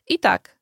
I 0.07 0.19
tak, 0.19 0.55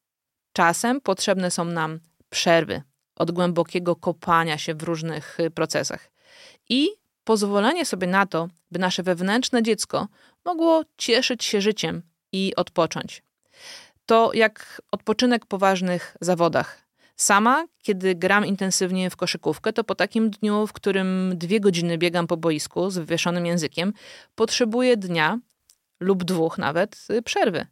czasem 0.53 1.01
potrzebne 1.01 1.51
są 1.51 1.65
nam 1.65 1.99
przerwy 2.29 2.81
od 3.15 3.31
głębokiego 3.31 3.95
kopania 3.95 4.57
się 4.57 4.73
w 4.73 4.83
różnych 4.83 5.39
y, 5.39 5.51
procesach 5.51 6.11
i 6.69 6.89
pozwolenie 7.23 7.85
sobie 7.85 8.07
na 8.07 8.25
to, 8.25 8.47
by 8.71 8.79
nasze 8.79 9.03
wewnętrzne 9.03 9.63
dziecko 9.63 10.07
mogło 10.45 10.83
cieszyć 10.97 11.43
się 11.43 11.61
życiem 11.61 12.01
i 12.31 12.55
odpocząć. 12.55 13.23
To 14.05 14.33
jak 14.33 14.81
odpoczynek 14.91 15.45
po 15.45 15.57
ważnych 15.57 16.17
zawodach. 16.21 16.82
Sama, 17.15 17.65
kiedy 17.82 18.15
gram 18.15 18.45
intensywnie 18.45 19.10
w 19.10 19.15
koszykówkę, 19.15 19.73
to 19.73 19.84
po 19.84 19.95
takim 19.95 20.30
dniu, 20.30 20.67
w 20.67 20.73
którym 20.73 21.34
dwie 21.36 21.60
godziny 21.60 21.97
biegam 21.97 22.28
po 22.28 22.38
boisku 22.38 22.89
z 22.89 22.97
wywieszonym 22.97 23.45
językiem, 23.45 23.93
potrzebuję 24.36 24.97
dnia 24.97 25.39
lub 25.99 26.23
dwóch 26.23 26.58
nawet 26.58 27.08
y, 27.10 27.21
przerwy. 27.21 27.65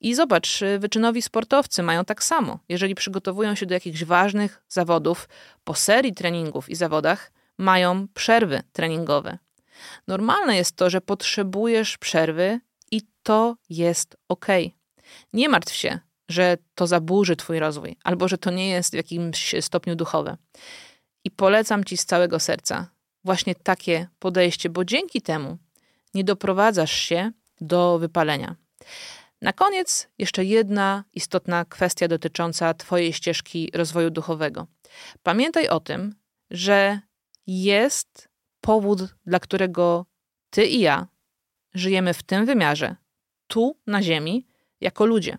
I 0.00 0.14
zobacz, 0.14 0.62
y, 0.62 0.78
wyczynowi 0.78 1.22
sportowcy 1.22 1.82
mają 1.82 2.04
tak 2.04 2.24
samo. 2.24 2.58
Jeżeli 2.68 2.94
przygotowują 2.94 3.54
się 3.54 3.66
do 3.66 3.74
jakichś 3.74 4.04
ważnych 4.04 4.62
zawodów, 4.68 5.28
po 5.64 5.74
serii 5.74 6.14
treningów 6.14 6.70
i 6.70 6.74
zawodach, 6.74 7.32
mają 7.58 8.08
przerwy 8.14 8.62
treningowe. 8.72 9.38
Normalne 10.06 10.56
jest 10.56 10.76
to, 10.76 10.90
że 10.90 11.00
potrzebujesz 11.00 11.98
przerwy 11.98 12.60
i 12.90 13.02
to 13.22 13.56
jest 13.70 14.16
ok. 14.28 14.46
Nie 15.32 15.48
martw 15.48 15.74
się, 15.74 15.98
że 16.28 16.56
to 16.74 16.86
zaburzy 16.86 17.36
Twój 17.36 17.58
rozwój, 17.58 17.96
albo 18.04 18.28
że 18.28 18.38
to 18.38 18.50
nie 18.50 18.68
jest 18.68 18.90
w 18.90 18.96
jakimś 18.96 19.54
stopniu 19.60 19.96
duchowe. 19.96 20.36
I 21.24 21.30
polecam 21.30 21.84
Ci 21.84 21.96
z 21.96 22.04
całego 22.04 22.40
serca 22.40 22.90
właśnie 23.24 23.54
takie 23.54 24.08
podejście, 24.18 24.70
bo 24.70 24.84
dzięki 24.84 25.22
temu 25.22 25.58
nie 26.14 26.24
doprowadzasz 26.24 26.92
się 26.92 27.32
do 27.60 27.98
wypalenia. 27.98 28.56
Na 29.42 29.52
koniec 29.52 30.08
jeszcze 30.18 30.44
jedna 30.44 31.04
istotna 31.14 31.64
kwestia 31.64 32.08
dotycząca 32.08 32.74
Twojej 32.74 33.12
ścieżki 33.12 33.70
rozwoju 33.74 34.10
duchowego. 34.10 34.66
Pamiętaj 35.22 35.68
o 35.68 35.80
tym, 35.80 36.14
że 36.50 37.00
jest 37.46 38.28
powód, 38.60 39.00
dla 39.26 39.40
którego 39.40 40.06
Ty 40.50 40.66
i 40.66 40.80
ja 40.80 41.06
żyjemy 41.74 42.14
w 42.14 42.22
tym 42.22 42.46
wymiarze, 42.46 42.96
tu 43.46 43.76
na 43.86 44.02
Ziemi, 44.02 44.46
jako 44.80 45.06
ludzie. 45.06 45.38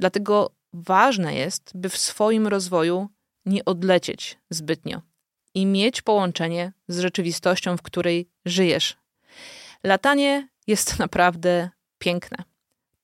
Dlatego 0.00 0.54
ważne 0.72 1.34
jest, 1.34 1.72
by 1.74 1.88
w 1.88 1.96
swoim 1.96 2.46
rozwoju 2.46 3.08
nie 3.46 3.64
odlecieć 3.64 4.38
zbytnio 4.50 5.02
i 5.54 5.66
mieć 5.66 6.02
połączenie 6.02 6.72
z 6.88 6.98
rzeczywistością, 6.98 7.76
w 7.76 7.82
której 7.82 8.30
żyjesz. 8.44 8.96
Latanie 9.84 10.48
jest 10.66 10.98
naprawdę 11.04 11.70
piękne. 11.98 12.44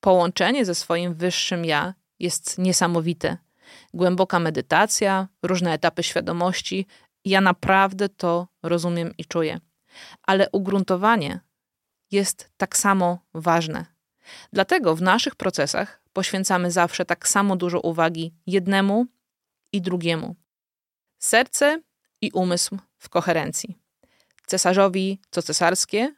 Połączenie 0.01 0.65
ze 0.65 0.75
swoim 0.75 1.15
wyższym 1.15 1.65
ja 1.65 1.95
jest 2.19 2.59
niesamowite. 2.59 3.39
Głęboka 3.95 4.39
medytacja, 4.39 5.29
różne 5.43 5.73
etapy 5.73 6.03
świadomości. 6.03 6.87
Ja 7.25 7.41
naprawdę 7.41 8.09
to 8.09 8.49
rozumiem 8.63 9.15
i 9.19 9.25
czuję. 9.25 9.61
Ale 10.23 10.51
ugruntowanie 10.51 11.41
jest 12.11 12.51
tak 12.57 12.77
samo 12.77 13.19
ważne. 13.35 13.87
Dlatego 14.53 14.97
w 14.97 15.03
naszych 15.03 15.35
procesach 15.35 16.04
poświęcamy 16.15 16.71
zawsze 16.71 17.05
tak 17.05 17.29
samo 17.29 17.57
dużo 17.57 17.81
uwagi 17.81 18.35
jednemu 18.47 19.07
i 19.73 19.81
drugiemu. 19.81 20.37
Serce 21.19 21.81
i 22.21 22.31
umysł 22.31 22.79
w 22.99 23.09
koherencji. 23.09 23.79
Cesarzowi 24.47 25.21
co 25.31 25.43
cesarskie, 25.43 26.15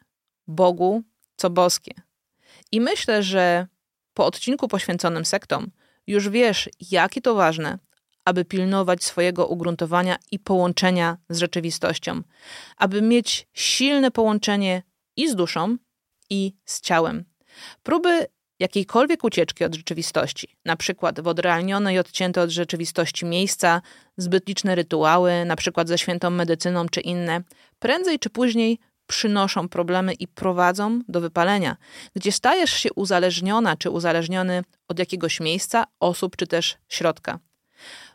Bogu 0.47 1.03
co 1.37 1.49
boskie. 1.49 1.93
I 2.71 2.81
myślę, 2.81 3.23
że 3.23 3.67
po 4.13 4.25
odcinku 4.25 4.67
poświęconym 4.67 5.25
sektom 5.25 5.71
już 6.07 6.29
wiesz, 6.29 6.69
jakie 6.91 7.21
to 7.21 7.35
ważne, 7.35 7.79
aby 8.25 8.45
pilnować 8.45 9.03
swojego 9.03 9.47
ugruntowania 9.47 10.17
i 10.31 10.39
połączenia 10.39 11.17
z 11.29 11.39
rzeczywistością, 11.39 12.21
aby 12.77 13.01
mieć 13.01 13.47
silne 13.53 14.11
połączenie 14.11 14.83
i 15.15 15.29
z 15.29 15.35
duszą, 15.35 15.77
i 16.29 16.53
z 16.65 16.81
ciałem. 16.81 17.25
Próby 17.83 18.27
jakiejkolwiek 18.59 19.23
ucieczki 19.23 19.63
od 19.63 19.75
rzeczywistości, 19.75 20.47
na 20.65 20.75
przykład 20.75 21.19
w 21.19 21.27
odrealnione 21.27 21.93
i 21.93 21.99
odcięte 21.99 22.41
od 22.41 22.49
rzeczywistości 22.49 23.25
miejsca, 23.25 23.81
zbyt 24.17 24.47
liczne 24.47 24.75
rytuały, 24.75 25.45
na 25.45 25.55
przykład 25.55 25.87
ze 25.87 25.97
świętą 25.97 26.29
medycyną 26.29 26.89
czy 26.89 27.01
inne, 27.01 27.41
prędzej 27.79 28.19
czy 28.19 28.29
później 28.29 28.79
przynoszą 29.07 29.69
problemy 29.69 30.13
i 30.13 30.27
prowadzą 30.27 31.01
do 31.07 31.21
wypalenia, 31.21 31.77
gdzie 32.15 32.31
stajesz 32.31 32.73
się 32.73 32.93
uzależniona 32.93 33.75
czy 33.75 33.89
uzależniony 33.89 34.63
od 34.87 34.99
jakiegoś 34.99 35.39
miejsca, 35.39 35.83
osób 35.99 36.35
czy 36.35 36.47
też 36.47 36.77
środka. 36.89 37.39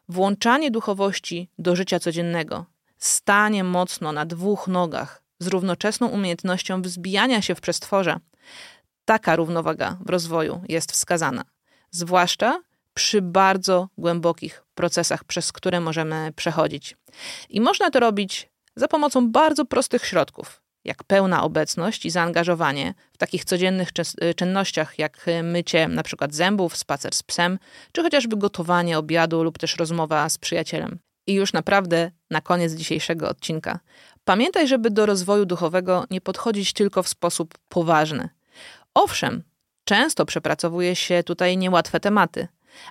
Włączanie 0.08 0.70
duchowości 0.70 1.48
do 1.58 1.76
życia 1.76 2.00
codziennego, 2.00 2.66
stanie 2.98 3.64
mocno 3.64 4.12
na 4.12 4.26
dwóch 4.26 4.68
nogach, 4.68 5.22
z 5.38 5.46
równoczesną 5.46 6.08
umiejętnością 6.08 6.82
wzbijania 6.82 7.42
się 7.42 7.54
w 7.54 7.60
przestworze, 7.60 8.20
taka 9.04 9.36
równowaga 9.36 9.98
w 10.00 10.10
rozwoju 10.10 10.62
jest 10.68 10.92
wskazana, 10.92 11.44
zwłaszcza 11.90 12.60
przy 12.94 13.22
bardzo 13.22 13.88
głębokich 13.98 14.64
procesach, 14.74 15.24
przez 15.24 15.52
które 15.52 15.80
możemy 15.80 16.32
przechodzić. 16.36 16.96
I 17.48 17.60
można 17.60 17.90
to 17.90 18.00
robić 18.00 18.50
za 18.76 18.88
pomocą 18.88 19.30
bardzo 19.30 19.64
prostych 19.64 20.06
środków, 20.06 20.62
jak 20.84 21.04
pełna 21.04 21.42
obecność 21.42 22.06
i 22.06 22.10
zaangażowanie 22.10 22.94
w 23.12 23.18
takich 23.18 23.44
codziennych 23.44 23.88
y, 24.22 24.34
czynnościach, 24.34 24.98
jak 24.98 25.26
mycie 25.42 25.88
na 25.88 26.02
przykład 26.02 26.34
zębów, 26.34 26.76
spacer 26.76 27.14
z 27.14 27.22
psem, 27.22 27.58
czy 27.92 28.02
chociażby 28.02 28.36
gotowanie 28.36 28.98
obiadu 28.98 29.42
lub 29.42 29.58
też 29.58 29.76
rozmowa 29.76 30.28
z 30.28 30.38
przyjacielem. 30.38 30.98
I 31.26 31.34
już 31.34 31.52
naprawdę 31.52 32.10
na 32.30 32.40
koniec 32.40 32.72
dzisiejszego 32.72 33.28
odcinka. 33.28 33.80
Pamiętaj, 34.24 34.68
żeby 34.68 34.90
do 34.90 35.06
rozwoju 35.06 35.46
duchowego 35.46 36.04
nie 36.10 36.20
podchodzić 36.20 36.72
tylko 36.72 37.02
w 37.02 37.08
sposób 37.08 37.54
poważny. 37.68 38.28
Owszem, 38.94 39.42
często 39.84 40.26
przepracowuje 40.26 40.96
się 40.96 41.22
tutaj 41.22 41.56
niełatwe 41.56 42.00
tematy, 42.00 42.48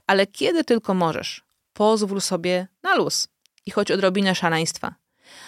ale 0.07 0.27
kiedy 0.27 0.63
tylko 0.63 0.93
możesz, 0.93 1.43
pozwól 1.73 2.21
sobie 2.21 2.67
na 2.83 2.95
luz 2.95 3.27
i 3.65 3.71
choć 3.71 3.91
odrobinę 3.91 4.35
szaleństwa 4.35 4.95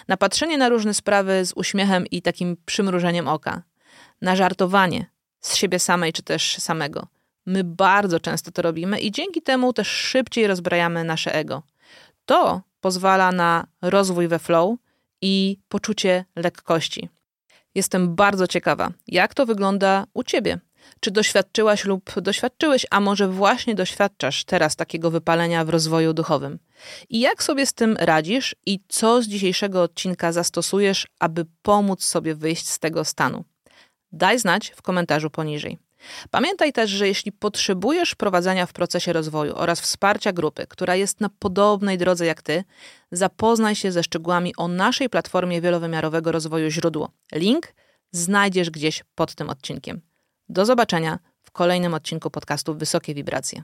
na 0.08 0.16
patrzenie 0.16 0.58
na 0.58 0.68
różne 0.68 0.94
sprawy 0.94 1.44
z 1.44 1.52
uśmiechem 1.56 2.06
i 2.06 2.22
takim 2.22 2.56
przymrużeniem 2.66 3.28
oka, 3.28 3.62
na 4.22 4.36
żartowanie 4.36 5.06
z 5.40 5.56
siebie 5.56 5.78
samej 5.78 6.12
czy 6.12 6.22
też 6.22 6.56
samego. 6.58 7.06
My 7.46 7.64
bardzo 7.64 8.20
często 8.20 8.50
to 8.50 8.62
robimy 8.62 9.00
i 9.00 9.12
dzięki 9.12 9.42
temu 9.42 9.72
też 9.72 9.88
szybciej 9.88 10.46
rozbrajamy 10.46 11.04
nasze 11.04 11.34
ego. 11.34 11.62
To 12.26 12.62
pozwala 12.80 13.32
na 13.32 13.66
rozwój 13.82 14.28
we 14.28 14.38
flow 14.38 14.76
i 15.20 15.58
poczucie 15.68 16.24
lekkości. 16.36 17.08
Jestem 17.74 18.14
bardzo 18.14 18.46
ciekawa, 18.46 18.90
jak 19.06 19.34
to 19.34 19.46
wygląda 19.46 20.06
u 20.14 20.22
ciebie. 20.22 20.58
Czy 21.00 21.10
doświadczyłaś 21.10 21.84
lub 21.84 22.20
doświadczyłeś, 22.20 22.86
a 22.90 23.00
może 23.00 23.28
właśnie 23.28 23.74
doświadczasz 23.74 24.44
teraz 24.44 24.76
takiego 24.76 25.10
wypalenia 25.10 25.64
w 25.64 25.68
rozwoju 25.68 26.12
duchowym? 26.12 26.58
I 27.08 27.20
jak 27.20 27.42
sobie 27.42 27.66
z 27.66 27.72
tym 27.72 27.96
radzisz 28.00 28.56
i 28.66 28.80
co 28.88 29.22
z 29.22 29.26
dzisiejszego 29.26 29.82
odcinka 29.82 30.32
zastosujesz, 30.32 31.06
aby 31.18 31.46
pomóc 31.62 32.04
sobie 32.04 32.34
wyjść 32.34 32.68
z 32.68 32.78
tego 32.78 33.04
stanu? 33.04 33.44
Daj 34.12 34.38
znać 34.38 34.72
w 34.76 34.82
komentarzu 34.82 35.30
poniżej. 35.30 35.78
Pamiętaj 36.30 36.72
też, 36.72 36.90
że 36.90 37.08
jeśli 37.08 37.32
potrzebujesz 37.32 38.14
prowadzenia 38.14 38.66
w 38.66 38.72
procesie 38.72 39.12
rozwoju 39.12 39.52
oraz 39.56 39.80
wsparcia 39.80 40.32
grupy, 40.32 40.66
która 40.68 40.96
jest 40.96 41.20
na 41.20 41.28
podobnej 41.28 41.98
drodze 41.98 42.26
jak 42.26 42.42
ty, 42.42 42.64
zapoznaj 43.12 43.74
się 43.74 43.92
ze 43.92 44.02
szczegółami 44.02 44.56
o 44.56 44.68
naszej 44.68 45.08
platformie 45.08 45.60
wielowymiarowego 45.60 46.32
rozwoju 46.32 46.70
źródło. 46.70 47.10
Link 47.32 47.74
znajdziesz 48.10 48.70
gdzieś 48.70 49.04
pod 49.14 49.34
tym 49.34 49.50
odcinkiem. 49.50 50.00
Do 50.48 50.66
zobaczenia 50.66 51.18
w 51.42 51.50
kolejnym 51.50 51.94
odcinku 51.94 52.30
podcastu 52.30 52.74
Wysokie 52.74 53.14
Wibracje. 53.14 53.62